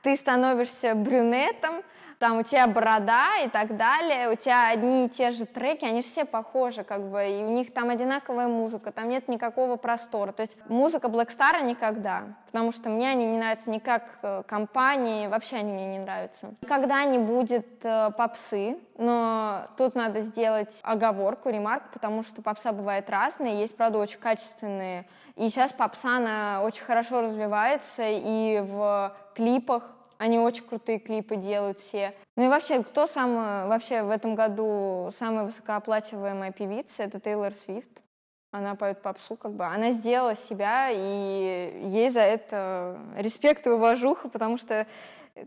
[0.04, 1.84] ты становишься брюнетом,
[2.24, 6.02] там у тебя борода и так далее, у тебя одни и те же треки, они
[6.02, 10.32] все похожи, как бы, и у них там одинаковая музыка, там нет никакого простора.
[10.32, 14.44] То есть музыка Black Star никогда, потому что мне они не нравятся ни как э,
[14.48, 16.54] компании, вообще они мне не нравятся.
[16.62, 23.10] Никогда не будет э, попсы, но тут надо сделать оговорку, ремарк, потому что попса бывает
[23.10, 25.08] разная, есть, правда, очень качественные.
[25.36, 31.80] И сейчас попса, она очень хорошо развивается, и в клипах они очень крутые клипы делают
[31.80, 32.14] все.
[32.38, 37.04] Ну и вообще, кто сам вообще в этом году самая высокооплачиваемая певица?
[37.04, 38.06] Это Тейлор Свифт.
[38.52, 39.66] Она поет попсу, как бы.
[39.66, 44.88] Она сделала себя, и ей за это респект и уважуха, потому что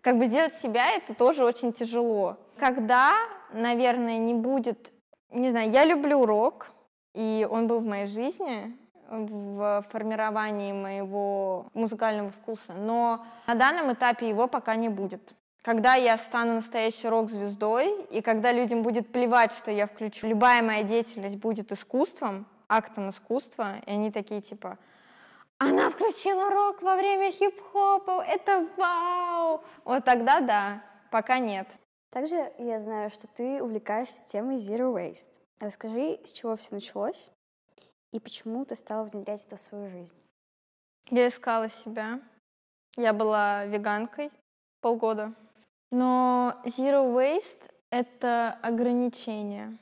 [0.03, 2.37] как бы сделать себя это тоже очень тяжело.
[2.59, 3.15] Когда,
[3.55, 4.93] наверное, не будет...
[5.31, 6.67] Не знаю, я люблю рок,
[7.15, 8.77] и он был в моей жизни,
[9.11, 15.35] в формировании моего музыкального вкуса, но на данном этапе его пока не будет.
[15.63, 20.85] Когда я стану настоящей рок-звездой, и когда людям будет плевать, что я включу, любая моя
[20.85, 24.79] деятельность будет искусством, актом искусства, и они такие типа,
[25.59, 29.65] она включила рок во время хип-хопа, это вау!
[29.85, 31.67] Вот тогда да, пока нет.
[32.11, 35.33] Также я знаю, что ты увлекаешься темой Zero Waste.
[35.61, 37.31] Расскажи, с чего все началось?
[38.17, 40.15] И почему ты стала внедрять это в свою жизнь?
[41.11, 42.19] Я искала себя.
[42.97, 44.31] Я была веганкой
[44.81, 45.35] полгода.
[45.91, 49.77] Но Zero Waste— это ограничение.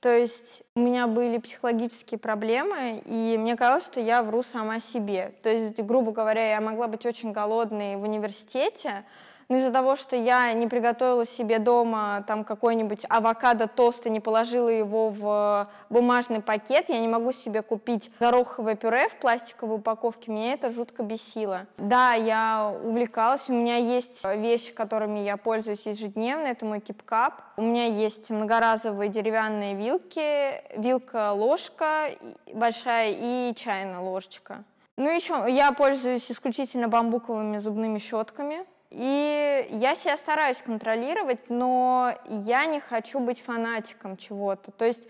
[0.00, 5.32] То есть у меня были психологические проблемы, и мне казалось, что я вру сама себе.
[5.44, 9.04] То есть, грубо говоря, я могла быть очень голодной в университете,
[9.48, 14.68] но из-за того, что я не приготовила себе дома там какой-нибудь авокадо-тост и не положила
[14.68, 20.52] его в бумажный пакет, я не могу себе купить гороховое пюре в пластиковой упаковке, меня
[20.52, 21.66] это жутко бесило.
[21.78, 27.42] Да, я увлекалась, у меня есть вещи, которыми я пользуюсь ежедневно, это мой кипкап.
[27.56, 32.06] У меня есть многоразовые деревянные вилки, вилка, ложка
[32.52, 34.64] большая и чайная ложечка.
[34.96, 38.66] Ну еще я пользуюсь исключительно бамбуковыми зубными щетками.
[38.90, 44.70] И я себя стараюсь контролировать, но я не хочу быть фанатиком чего-то.
[44.72, 45.08] То есть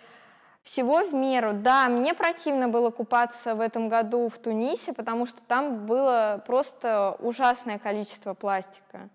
[0.69, 1.53] всего в меру.
[1.55, 7.17] Да, мне противно было купаться в этом году в Тунисе, потому что там было просто
[7.21, 9.09] ужасное количество пластика.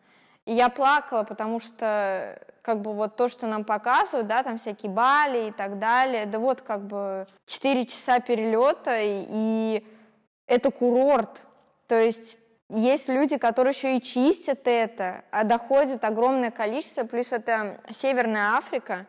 [0.45, 4.91] И я плакала, потому что как бы вот то, что нам показывают, да, там всякие
[4.91, 9.87] Бали и так далее, да вот как бы 4 часа перелета и, и
[10.47, 11.43] это курорт.
[11.87, 12.39] То есть
[12.75, 19.05] есть люди, которые еще и чистят это, а доходит огромное количество, плюс это Северная Африка,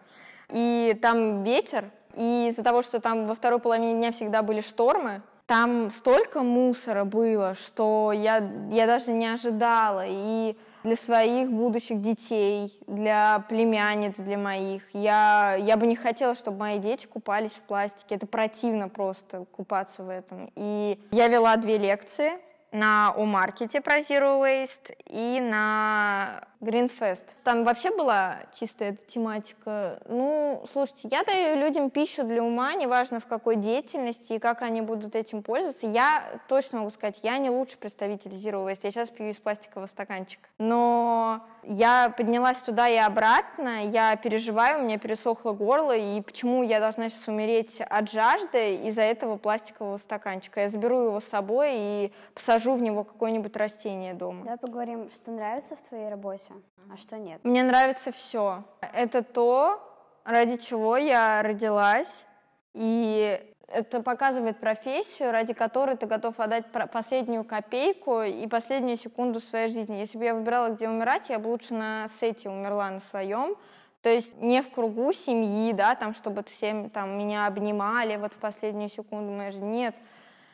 [0.50, 5.22] и там ветер, и из-за того, что там во второй половине дня всегда были штормы,
[5.46, 10.04] там столько мусора было, что я, я даже не ожидала.
[10.06, 14.82] И для своих будущих детей, для племянниц, для моих.
[14.92, 18.16] Я, я бы не хотела, чтобы мои дети купались в пластике.
[18.16, 20.52] Это противно просто купаться в этом.
[20.54, 22.32] И я вела две лекции
[22.74, 27.24] на о-маркете про Zero Waste и на Greenfest.
[27.44, 30.00] Там вообще была чистая эта тематика.
[30.06, 34.80] Ну, слушайте, я даю людям пищу для ума, неважно в какой деятельности и как они
[34.80, 35.86] будут этим пользоваться.
[35.86, 38.80] Я точно могу сказать, я не лучший представитель Zero Waste.
[38.84, 40.48] Я сейчас пью из пластикового стаканчика.
[40.58, 46.80] Но я поднялась туда и обратно, я переживаю, у меня пересохло горло, и почему я
[46.80, 50.60] должна сейчас умереть от жажды из-за этого пластикового стаканчика?
[50.60, 54.44] Я заберу его с собой и посажу в него какое-нибудь растение дома.
[54.44, 56.53] Давай поговорим, что нравится в твоей работе
[56.92, 57.40] а что нет?
[57.44, 58.64] Мне нравится все.
[58.80, 59.80] Это то,
[60.24, 62.24] ради чего я родилась,
[62.72, 69.68] и это показывает профессию, ради которой ты готов отдать последнюю копейку и последнюю секунду своей
[69.68, 69.96] жизни.
[69.96, 73.56] Если бы я выбирала, где умирать, я бы лучше на сете умерла на своем,
[74.02, 78.36] то есть не в кругу семьи, да, там, чтобы все там, меня обнимали вот в
[78.36, 79.66] последнюю секунду моей жизни.
[79.66, 79.96] Нет,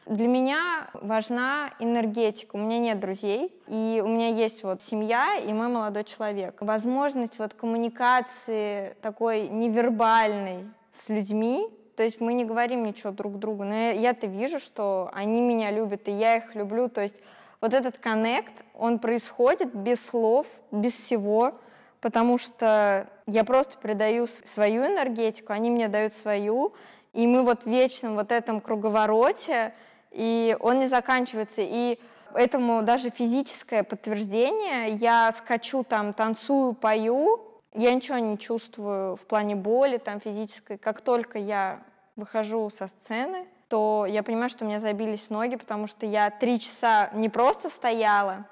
[0.07, 2.57] для меня важна энергетика.
[2.57, 6.61] У меня нет друзей, и у меня есть вот семья и мой молодой человек.
[6.61, 13.64] Возможность вот коммуникации такой невербальной с людьми, то есть мы не говорим ничего друг другу,
[13.64, 16.88] но я-то вижу, что они меня любят, и я их люблю.
[16.88, 17.20] То есть
[17.61, 21.55] вот этот коннект, он происходит без слов, без всего,
[22.01, 26.72] потому что я просто передаю свою энергетику, они мне дают свою,
[27.12, 29.74] и мы вот в вечном вот этом круговороте
[30.11, 31.61] и он не заканчивается.
[31.63, 31.99] И
[32.35, 34.95] этому даже физическое подтверждение.
[34.95, 37.41] Я скачу там, танцую, пою,
[37.75, 40.77] я ничего не чувствую в плане боли там физической.
[40.79, 41.83] Как только я
[42.17, 46.59] выхожу со сцены, то я понимаю, что у меня забились ноги, потому что я три
[46.59, 48.47] часа не просто стояла,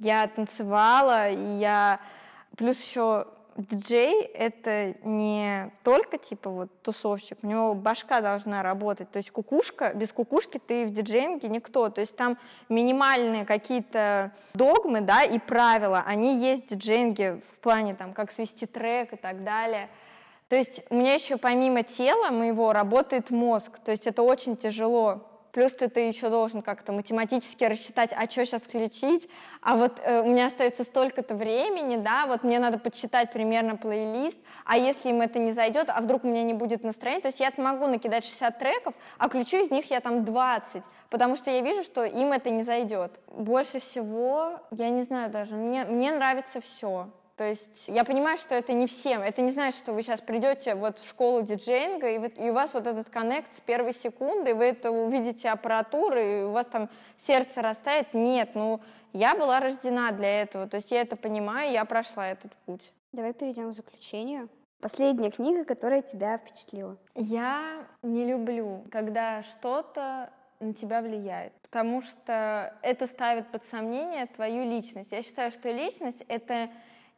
[0.00, 2.00] я танцевала, и я
[2.56, 3.26] плюс еще
[3.62, 9.10] диджей— это не только, типа, вот тусовщик, у него башка должна работать.
[9.10, 11.88] То есть кукушка, без кукушки ты в диджеинге никто.
[11.88, 12.38] То есть там
[12.68, 18.66] минимальные какие-то догмы, да, и правила, они есть в диджеинге в плане, там, как свести
[18.66, 19.88] трек и так далее.
[20.48, 25.22] То есть у меня еще помимо тела моего работает мозг, то есть это очень тяжело
[25.58, 29.28] Плюс ты, ты еще должен как-то математически рассчитать, а что сейчас включить,
[29.60, 34.38] а вот э, у меня остается столько-то времени, да, вот мне надо подсчитать примерно плейлист,
[34.64, 37.40] а если им это не зайдет, а вдруг у меня не будет настроения, то есть
[37.40, 41.60] я могу накидать 60 треков, а включу из них я там 20, потому что я
[41.60, 43.18] вижу, что им это не зайдет.
[43.26, 47.08] Больше всего, я не знаю даже, мне, мне нравится все.
[47.38, 49.22] То есть я понимаю, что это не всем.
[49.22, 52.52] Это не значит, что вы сейчас придете вот в школу диджеинга, и, вот, и у
[52.52, 56.90] вас вот этот коннект с первой секунды, вы это увидите аппаратуру, и у вас там
[57.16, 58.12] сердце растает.
[58.12, 58.80] Нет, ну
[59.12, 60.66] я была рождена для этого.
[60.66, 62.92] То есть я это понимаю, я прошла этот путь.
[63.12, 64.48] Давай перейдем к заключению.
[64.80, 66.96] Последняя книга, которая тебя впечатлила.
[67.14, 74.64] Я не люблю, когда что-то на тебя влияет, потому что это ставит под сомнение твою
[74.64, 75.12] личность.
[75.12, 76.68] Я считаю, что личность— это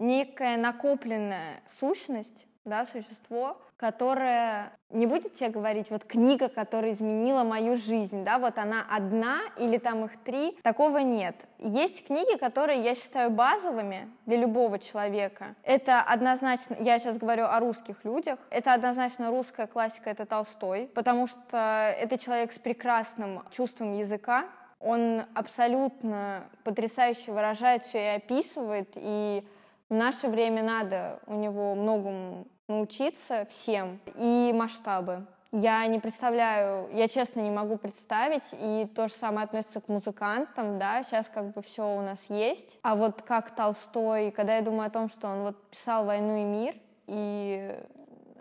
[0.00, 7.76] некая накопленная сущность, да, существо, которое не будет тебе говорить, вот книга, которая изменила мою
[7.76, 11.34] жизнь, да, вот она одна или там их три, такого нет.
[11.58, 15.54] Есть книги, которые я считаю базовыми для любого человека.
[15.62, 21.26] Это однозначно, я сейчас говорю о русских людях, это однозначно русская классика, это Толстой, потому
[21.26, 24.46] что это человек с прекрасным чувством языка,
[24.80, 29.44] Он абсолютно потрясающе выражает все и описывает, и
[29.90, 35.26] в наше время надо у него многому научиться всем, и масштабы.
[35.52, 40.78] Я не представляю, я честно не могу представить, и то же самое относится к музыкантам,
[40.78, 42.78] да, сейчас как бы все у нас есть.
[42.82, 46.44] А вот как Толстой, когда я думаю о том, что он вот писал «Войну и
[46.44, 46.74] мир»,
[47.08, 47.76] и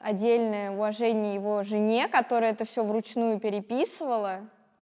[0.04, 4.41] отдельное уважение его жене, которая это все вручную переписывала,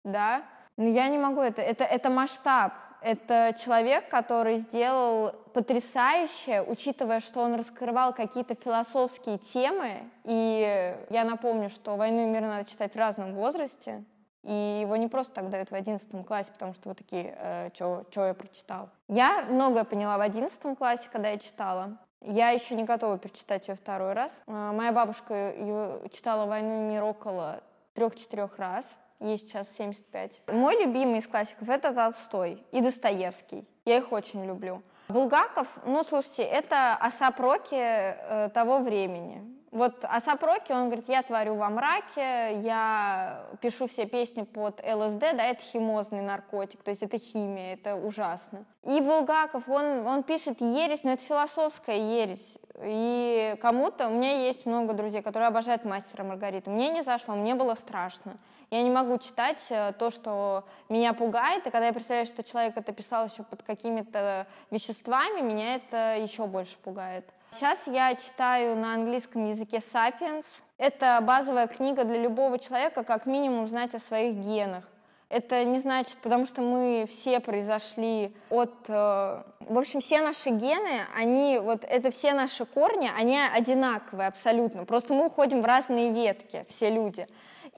[0.04, 0.42] да,
[0.76, 2.74] но я не могу, это, это, это масштаб,
[3.04, 10.10] это человек, который сделал потрясающе, учитывая, что он раскрывал какие-то философские темы.
[10.24, 14.04] И я напомню, что «Войну и мир» надо читать в разном возрасте.
[14.44, 18.26] И его не просто так дают в одиннадцатом классе, потому что вы такие, э, что
[18.26, 18.88] я прочитал.
[19.08, 21.98] Я многое поняла в одиннадцатом классе, когда я читала.
[22.20, 24.42] Я еще не готова прочитать ее второй раз.
[24.46, 25.54] Э, моя бабушка
[26.10, 27.60] читала «Войну и мир» около
[27.94, 30.42] трех-четырех раз ей сейчас 75.
[30.48, 33.64] Мой любимый из классиков— это Толстой и Достоевский.
[33.84, 34.82] Я их очень люблю.
[35.08, 39.42] Булгаков, ну, слушайте, это осапроки э, того времени.
[39.72, 45.18] Вот Асап Роки, он говорит, я творю во мраке, я пишу все песни под ЛСД,
[45.18, 48.66] да, это химозный наркотик, то есть это химия, это ужасно.
[48.84, 52.58] И Булгаков, он, он пишет ересь, но это философская ересь.
[52.82, 56.70] И кому-то, у меня есть много друзей, которые обожают мастера Маргариту.
[56.70, 58.36] Мне не зашло, мне было страшно.
[58.72, 62.74] Я не могу читать э, то, что меня пугает, и когда я представляю, что человек
[62.74, 67.26] это писал еще под какими-то веществами, меня это еще больше пугает.
[67.50, 70.46] Сейчас я читаю на английском языке «Sapiens».
[70.78, 74.84] Это базовая книга для любого человека, как минимум знать о своих генах.
[75.28, 78.72] Это не значит, потому что мы все произошли от...
[78.88, 84.86] Э, в общем, все наши гены, они, вот это все наши корни, они одинаковые абсолютно.
[84.86, 87.26] Просто мы уходим в разные ветки, все люди.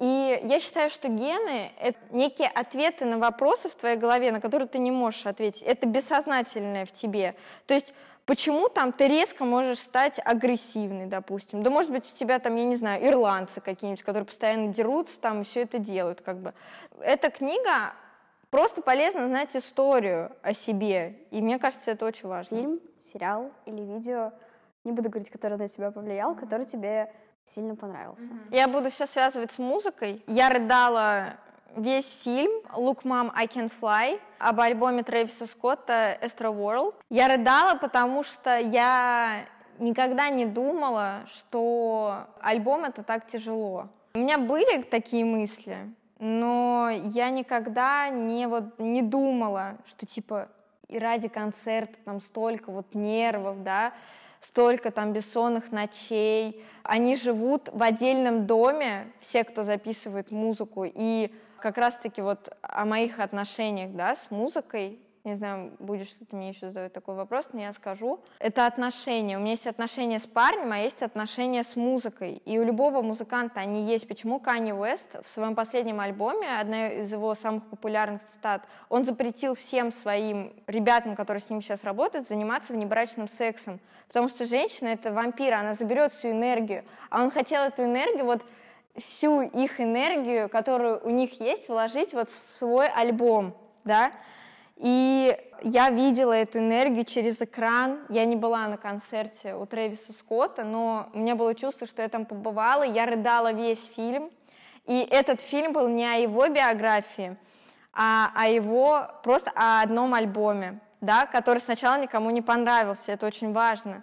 [0.00, 4.66] И я считаю, что гены— это некие ответы на вопросы в твоей голове, на которые
[4.66, 5.62] ты не можешь ответить.
[5.62, 7.34] Это бессознательное в тебе.
[7.66, 7.94] То есть
[8.26, 11.62] Почему там ты резко можешь стать агрессивной, допустим?
[11.62, 15.42] Да, может быть, у тебя там, я не знаю, ирландцы какие-нибудь, которые постоянно дерутся там
[15.42, 16.54] и все это делают, как бы.
[17.00, 17.92] Эта книга
[18.48, 22.56] просто полезно знать историю о себе, и мне кажется, это очень важно.
[22.56, 24.32] Фильм, сериал или видео,
[24.84, 27.12] не буду говорить, который на тебя повлиял, который тебе
[27.46, 28.30] сильно понравился.
[28.50, 30.22] Я буду все связывать с музыкой.
[30.26, 31.36] Я рыдала
[31.76, 36.94] весь фильм «Look, Mom, I Can Fly» об альбоме Трэвиса Скотта «Astro World».
[37.10, 39.46] Я рыдала, потому что я
[39.78, 43.88] никогда не думала, что альбом— это так тяжело.
[44.14, 50.48] У меня были такие мысли, но я никогда не, вот, не думала, что типа
[50.88, 53.92] и ради концерта там столько вот нервов, да,
[54.44, 56.64] столько там бессонных ночей.
[56.82, 63.20] Они живут в отдельном доме, все, кто записывает музыку, и как раз-таки вот о моих
[63.20, 67.72] отношениях, да, с музыкой, не знаю, будешь ты мне еще задавать такой вопрос, но я
[67.72, 68.20] скажу.
[68.38, 69.38] Это отношения.
[69.38, 72.42] У меня есть отношения с парнем, а есть отношения с музыкой.
[72.44, 74.06] И у любого музыканта они есть.
[74.06, 79.54] Почему Канни Уэст в своем последнем альбоме, одна из его самых популярных цитат, он запретил
[79.54, 83.80] всем своим ребятам, которые с ним сейчас работают, заниматься внебрачным сексом.
[84.08, 86.84] Потому что женщина— это вампир, она заберет всю энергию.
[87.08, 88.44] А он хотел эту энергию вот
[88.94, 94.12] всю их энергию, которую у них есть, вложить вот в свой альбом, да.
[94.76, 98.00] И я видела эту энергию через экран.
[98.08, 102.08] Я не была на концерте у Трэвиса Скотта, но у меня было чувство, что я
[102.08, 102.82] там побывала.
[102.82, 104.30] Я рыдала весь фильм.
[104.86, 107.36] И этот фильм был не о его биографии,
[107.92, 113.12] а о его просто о одном альбоме, да, который сначала никому не понравился.
[113.12, 114.02] Это очень важно.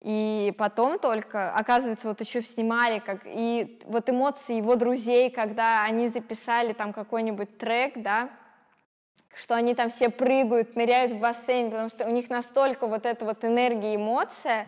[0.00, 6.08] И потом только, оказывается, вот еще снимали, как, и вот эмоции его друзей, когда они
[6.08, 8.30] записали там какой-нибудь трек, да,
[9.38, 13.24] что они там все прыгают, ныряют в бассейн, потому что у них настолько вот эта
[13.24, 14.66] вот энергия, эмоция,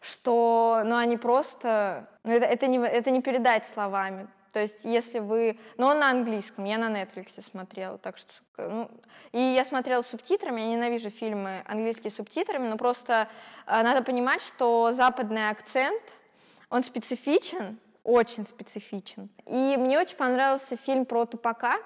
[0.00, 4.28] что, ну, они просто, ну, это, это, не, это не передать словами.
[4.52, 5.58] То есть, если вы...
[5.76, 8.32] Ну, он на английском, я на Netflix смотрела, так что...
[8.56, 8.90] Ну,
[9.30, 13.28] и я смотрела субтитрами, я ненавижу фильмы английские субтитрами, но просто
[13.66, 16.02] э, надо понимать, что западный акцент,
[16.70, 19.28] он специфичен, очень специфичен.
[19.46, 21.76] И мне очень понравился фильм про Тупака,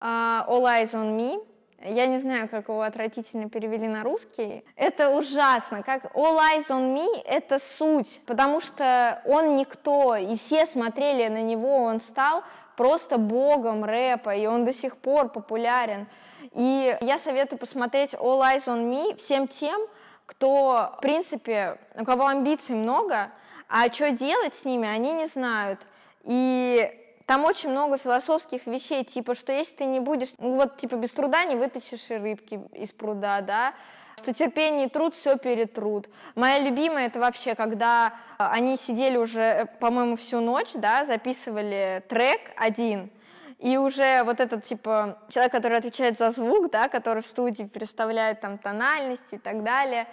[0.00, 1.46] э, All Eyes on Me,
[1.84, 4.64] я не знаю, как его отвратительно перевели на русский.
[4.76, 5.82] Это ужасно.
[5.82, 11.42] Как All Eyes on Me— это суть, потому что он никто, и все смотрели на
[11.42, 12.42] него, он стал
[12.76, 16.06] просто богом рэпа, и он до сих пор популярен.
[16.52, 19.80] И я советую посмотреть All Eyes on Me всем тем,
[20.26, 23.30] кто, в принципе, у кого амбиций много,
[23.68, 25.80] а что делать с ними, они не знают.
[26.24, 30.96] И там очень много философских вещей, типа, что если ты не будешь, ну вот, типа,
[30.96, 33.74] без труда не вытащишь и рыбки из пруда, да,
[34.16, 36.08] что терпение и труд все перетрут.
[36.34, 43.10] Моя любимая это вообще, когда они сидели уже, по-моему, всю ночь, да, записывали трек один,
[43.58, 48.40] и уже вот этот, типа, человек, который отвечает за звук, да, который в студии представляет
[48.40, 50.08] там тональности и так далее,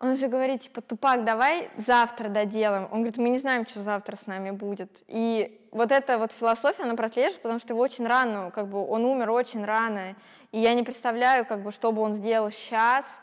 [0.00, 2.84] он уже говорит, типа, Тупак, давай завтра доделаем.
[2.90, 5.02] Он говорит, мы не знаем, что завтра с нами будет.
[5.08, 9.04] И вот эта вот философия, она прослеживается, потому что его очень рано, как бы, он
[9.04, 10.16] умер очень рано.
[10.52, 13.20] И я не представляю, как бы, что бы он сделал сейчас.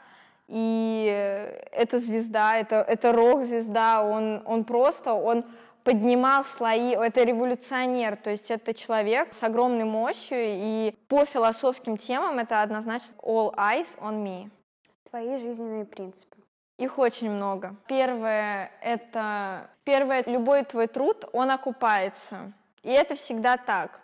[0.48, 1.08] И
[1.72, 5.44] это звезда, это, это рок-звезда, он, он просто, он
[5.84, 12.40] поднимал слои, это революционер, то есть это человек с огромной мощью, и по философским темам
[12.40, 14.50] это однозначно all eyes on me.
[15.10, 16.38] Твои жизненные принципы.
[16.78, 17.76] Их очень много.
[17.88, 19.70] Первое— это...
[19.84, 22.52] Первое— любой твой труд, он окупается.
[22.84, 24.00] И это всегда так.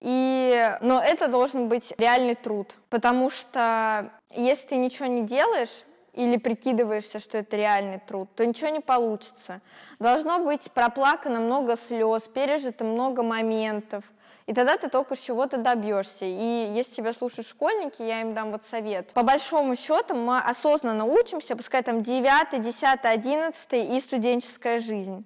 [0.00, 0.76] И...
[0.80, 5.84] Но это должен быть реальный труд, потому что если ты ничего не делаешь,
[6.16, 9.60] или прикидываешься, что это реальный труд, то ничего не получится.
[9.98, 14.02] Должно быть проплакано много слез, пережито много моментов,
[14.46, 16.24] и тогда ты только чего-то добьешься.
[16.24, 19.12] И если тебя слушают школьники, я им дам вот совет.
[19.12, 25.24] По большому счету мы осознанно учимся, пускай там 9, 10, 11 и студенческая жизнь.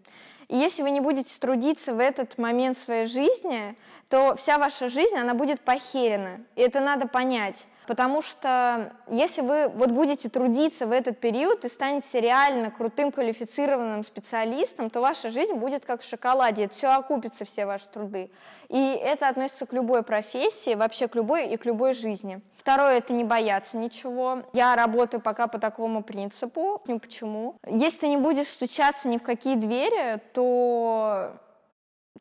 [0.49, 3.77] И если вы не будете трудиться в этот момент своей жизни,
[4.09, 6.41] то вся ваша жизнь, она будет похерена.
[6.57, 11.68] И это надо понять потому что если вы вот будете трудиться в этот период и
[11.68, 17.45] станете реально крутым квалифицированным специалистом, то ваша жизнь будет как в шоколаде, это все окупится,
[17.45, 18.30] все ваши труды.
[18.68, 22.41] И это относится к любой профессии, вообще к любой и к любой жизни.
[22.57, 24.45] Второе– это не бояться ничего.
[24.53, 26.80] Я работаю пока по такому принципу.
[26.86, 27.57] Ну, почему?
[27.66, 31.32] Если ты не будешь стучаться ни в какие двери, то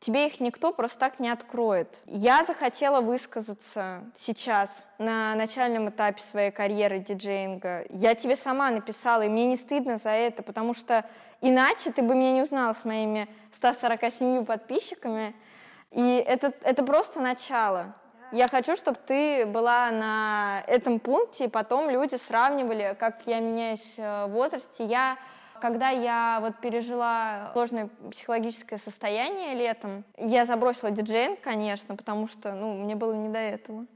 [0.00, 2.02] тебе их никто просто так не откроет.
[2.06, 7.84] Я захотела высказаться сейчас на начальном этапе своей карьеры диджеинга.
[7.90, 11.04] Я тебе сама написала, и мне не стыдно за это, потому что
[11.40, 15.34] иначе ты бы меня не узнала с моими 147 подписчиками.
[15.92, 17.94] И это, это просто начало.
[18.32, 23.94] Я хочу, чтобы ты была на этом пункте, и потом люди сравнивали, как я меняюсь
[23.96, 24.84] э, в возрасте.
[24.84, 25.18] Я
[25.60, 32.74] когда я вот пережила сложное психологическое состояние летом, я забросила диджейнг, конечно, потому что, ну,
[32.74, 33.86] мне было не до этого.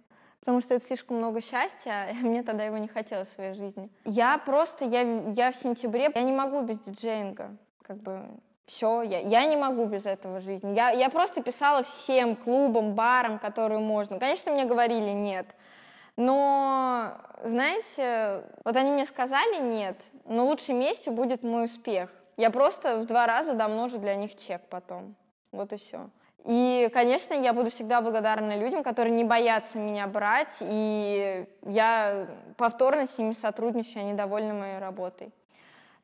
[0.40, 3.90] Потому что это слишком много счастья, и мне тогда его не хотелось в своей жизни.
[4.04, 5.00] Я просто, я,
[5.32, 7.56] я в сентябре, я не могу без диджейнга.
[7.82, 8.22] Как бы
[8.66, 10.74] все, я, я не могу без этого жизни.
[10.74, 14.18] Я, я просто писала всем клубам, барам, которые можно.
[14.18, 15.46] Конечно, мне говорили нет.
[16.16, 17.12] Но,
[17.42, 22.10] знаете, вот они мне сказали нет, но лучшей местью будет мой успех.
[22.36, 25.14] Я просто в два раза домножу для них чек потом.
[25.52, 26.10] Вот и все.
[26.44, 32.26] И, конечно, я буду всегда благодарна людям, которые не боятся меня брать, и я
[32.58, 35.32] повторно с ними сотрудничаю, они довольны моей работой.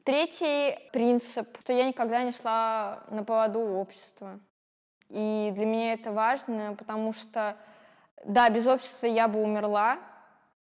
[0.02, 4.40] Третий принцип, что я никогда не шла на поводу общества.
[5.10, 7.54] И для меня это важно, потому что
[8.24, 9.98] да, без общества я бы умерла,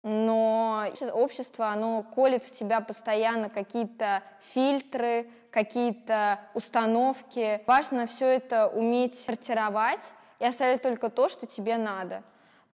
[0.02, 7.60] но общество, оно колет в тебя постоянно какие-то фильтры, какие-то установки.
[7.66, 12.22] Важно все это уметь сортировать и оставить только то, что тебе надо.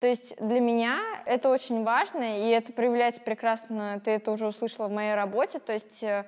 [0.00, 4.88] То есть для меня это очень важно, и это проявляется прекрасно, ты это уже услышала
[4.88, 5.60] в моей работе.
[5.60, 6.26] То есть э,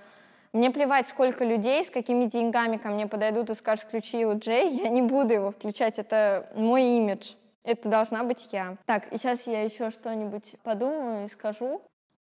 [0.55, 4.89] мне плевать, сколько людей, с какими деньгами ко мне подойдут и скажут, включи LJ, я
[4.89, 7.35] не буду его включать, это мой имидж.
[7.67, 8.77] Это должна быть я.
[8.87, 11.83] Так, и сейчас я еще что-нибудь подумаю и скажу.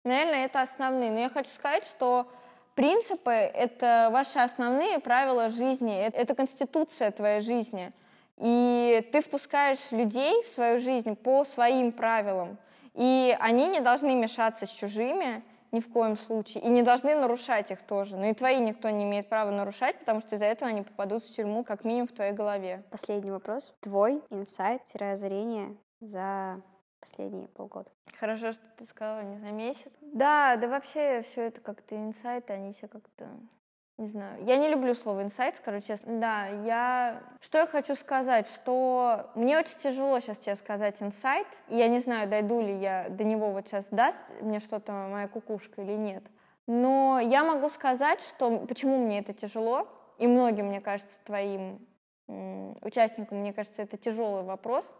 [0.04, 1.10] Наверное, это основные.
[1.10, 2.30] Но я хочу сказать, что
[2.76, 7.90] принципы— это ваши основные правила жизни, это конституция твоей жизни.
[8.36, 12.56] И ты впускаешь людей в свою жизнь по своим правилам.
[12.94, 15.42] И они не должны мешаться с чужими,
[15.74, 16.62] ни в коем случае.
[16.64, 18.16] И не должны нарушать их тоже.
[18.16, 21.34] Но и твои никто не имеет права нарушать, потому что из-за этого они попадут в
[21.34, 22.82] тюрьму как минимум в твоей голове.
[22.90, 23.74] Последний вопрос.
[23.80, 26.62] Твой инсайт-озарение за
[27.00, 27.90] последние полгода.
[28.18, 29.92] Хорошо, что ты сказала не за месяц.
[30.00, 33.28] Да, да вообще все это как-то инсайты, они все как-то
[33.96, 34.44] не знаю.
[34.44, 36.18] Я не люблю слово инсайт, скажу честно.
[36.18, 37.22] Да, я...
[37.40, 41.46] Что я хочу сказать, что мне очень тяжело сейчас тебе сказать инсайт.
[41.68, 45.28] И я не знаю, дойду ли я до него вот сейчас, даст мне что-то моя
[45.28, 46.24] кукушка или нет.
[46.66, 49.86] Но я могу сказать, что почему мне это тяжело,
[50.18, 51.86] и многим, мне кажется, твоим
[52.80, 54.96] участникам, мне кажется, это тяжелый вопрос.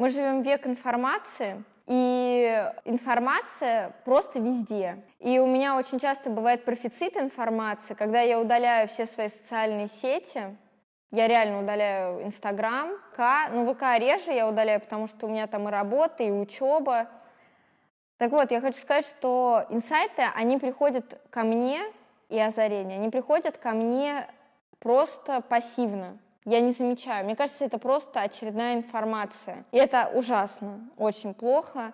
[0.00, 5.04] Мы живем в век информации, и информация просто везде.
[5.18, 10.56] И у меня очень часто бывает профицит информации, когда я удаляю все свои социальные сети,
[11.10, 13.52] Я реально удаляю Инстаграм, ВК.
[13.52, 17.06] Ну, ВК реже я удаляю, потому что у меня там и работа, и учеба.
[18.16, 21.82] Так вот, я хочу сказать, что инсайты, они приходят ко мне,
[22.30, 24.26] и озарения, они приходят ко мне
[24.78, 26.16] просто пассивно.
[26.44, 27.24] Я не замечаю.
[27.24, 29.64] Мне кажется, это просто очередная информация.
[29.72, 31.92] И это ужасно, очень плохо.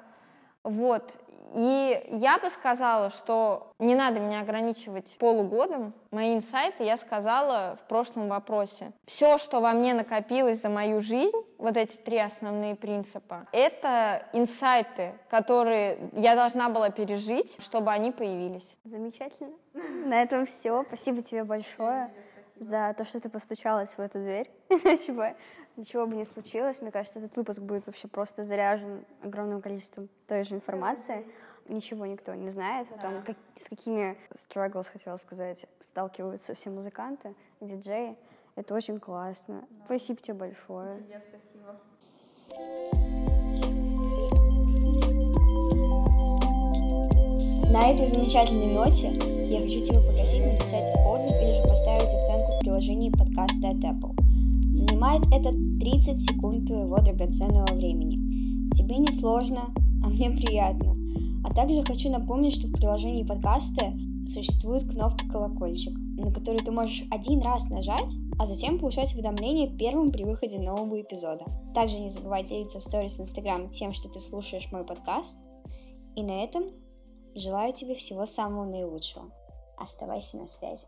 [0.62, 1.18] Вот.
[1.54, 5.94] И я бы сказала, что не надо меня ограничивать полугодом.
[6.10, 8.92] Мои инсайты я сказала в прошлом вопросе.
[9.06, 15.14] Все, что во мне накопилось за мою жизнь, вот эти три основные принципа, это инсайты,
[15.30, 18.76] которые я должна была пережить, чтобы они появились.
[18.84, 19.54] Замечательно.
[20.06, 20.84] На этом все.
[20.88, 22.10] Спасибо тебе большое
[22.58, 24.50] за то, что ты постучалась в эту дверь.
[24.70, 25.36] Ничего,
[25.76, 26.80] ничего бы не случилось.
[26.80, 31.26] Мне кажется, этот выпуск будет вообще просто заряжен огромным количеством той же информации.
[31.68, 37.34] Ничего никто не знает о том, как, с какими struggles, хотела сказать, сталкиваются все музыканты,
[37.60, 38.16] диджеи.
[38.54, 39.66] Это очень классно.
[39.68, 39.84] Да.
[39.84, 40.94] Спасибо тебе большое.
[40.94, 43.25] Тебе спасибо.
[47.76, 49.12] На этой замечательной ноте
[49.50, 54.16] я хочу тебя попросить написать отзыв или же поставить оценку в приложении подкаста от Apple.
[54.72, 58.70] Занимает это 30 секунд твоего драгоценного времени.
[58.74, 60.96] Тебе не сложно, а мне приятно.
[61.44, 63.92] А также хочу напомнить, что в приложении подкаста
[64.26, 70.10] существует кнопка колокольчик, на которую ты можешь один раз нажать, а затем получать уведомления первым
[70.10, 71.44] при выходе нового эпизода.
[71.74, 75.36] Также не забывай делиться в сторис Инстаграм тем, что ты слушаешь мой подкаст.
[76.16, 76.62] И на этом
[77.36, 79.30] Желаю тебе всего самого наилучшего.
[79.76, 80.86] Оставайся на связи.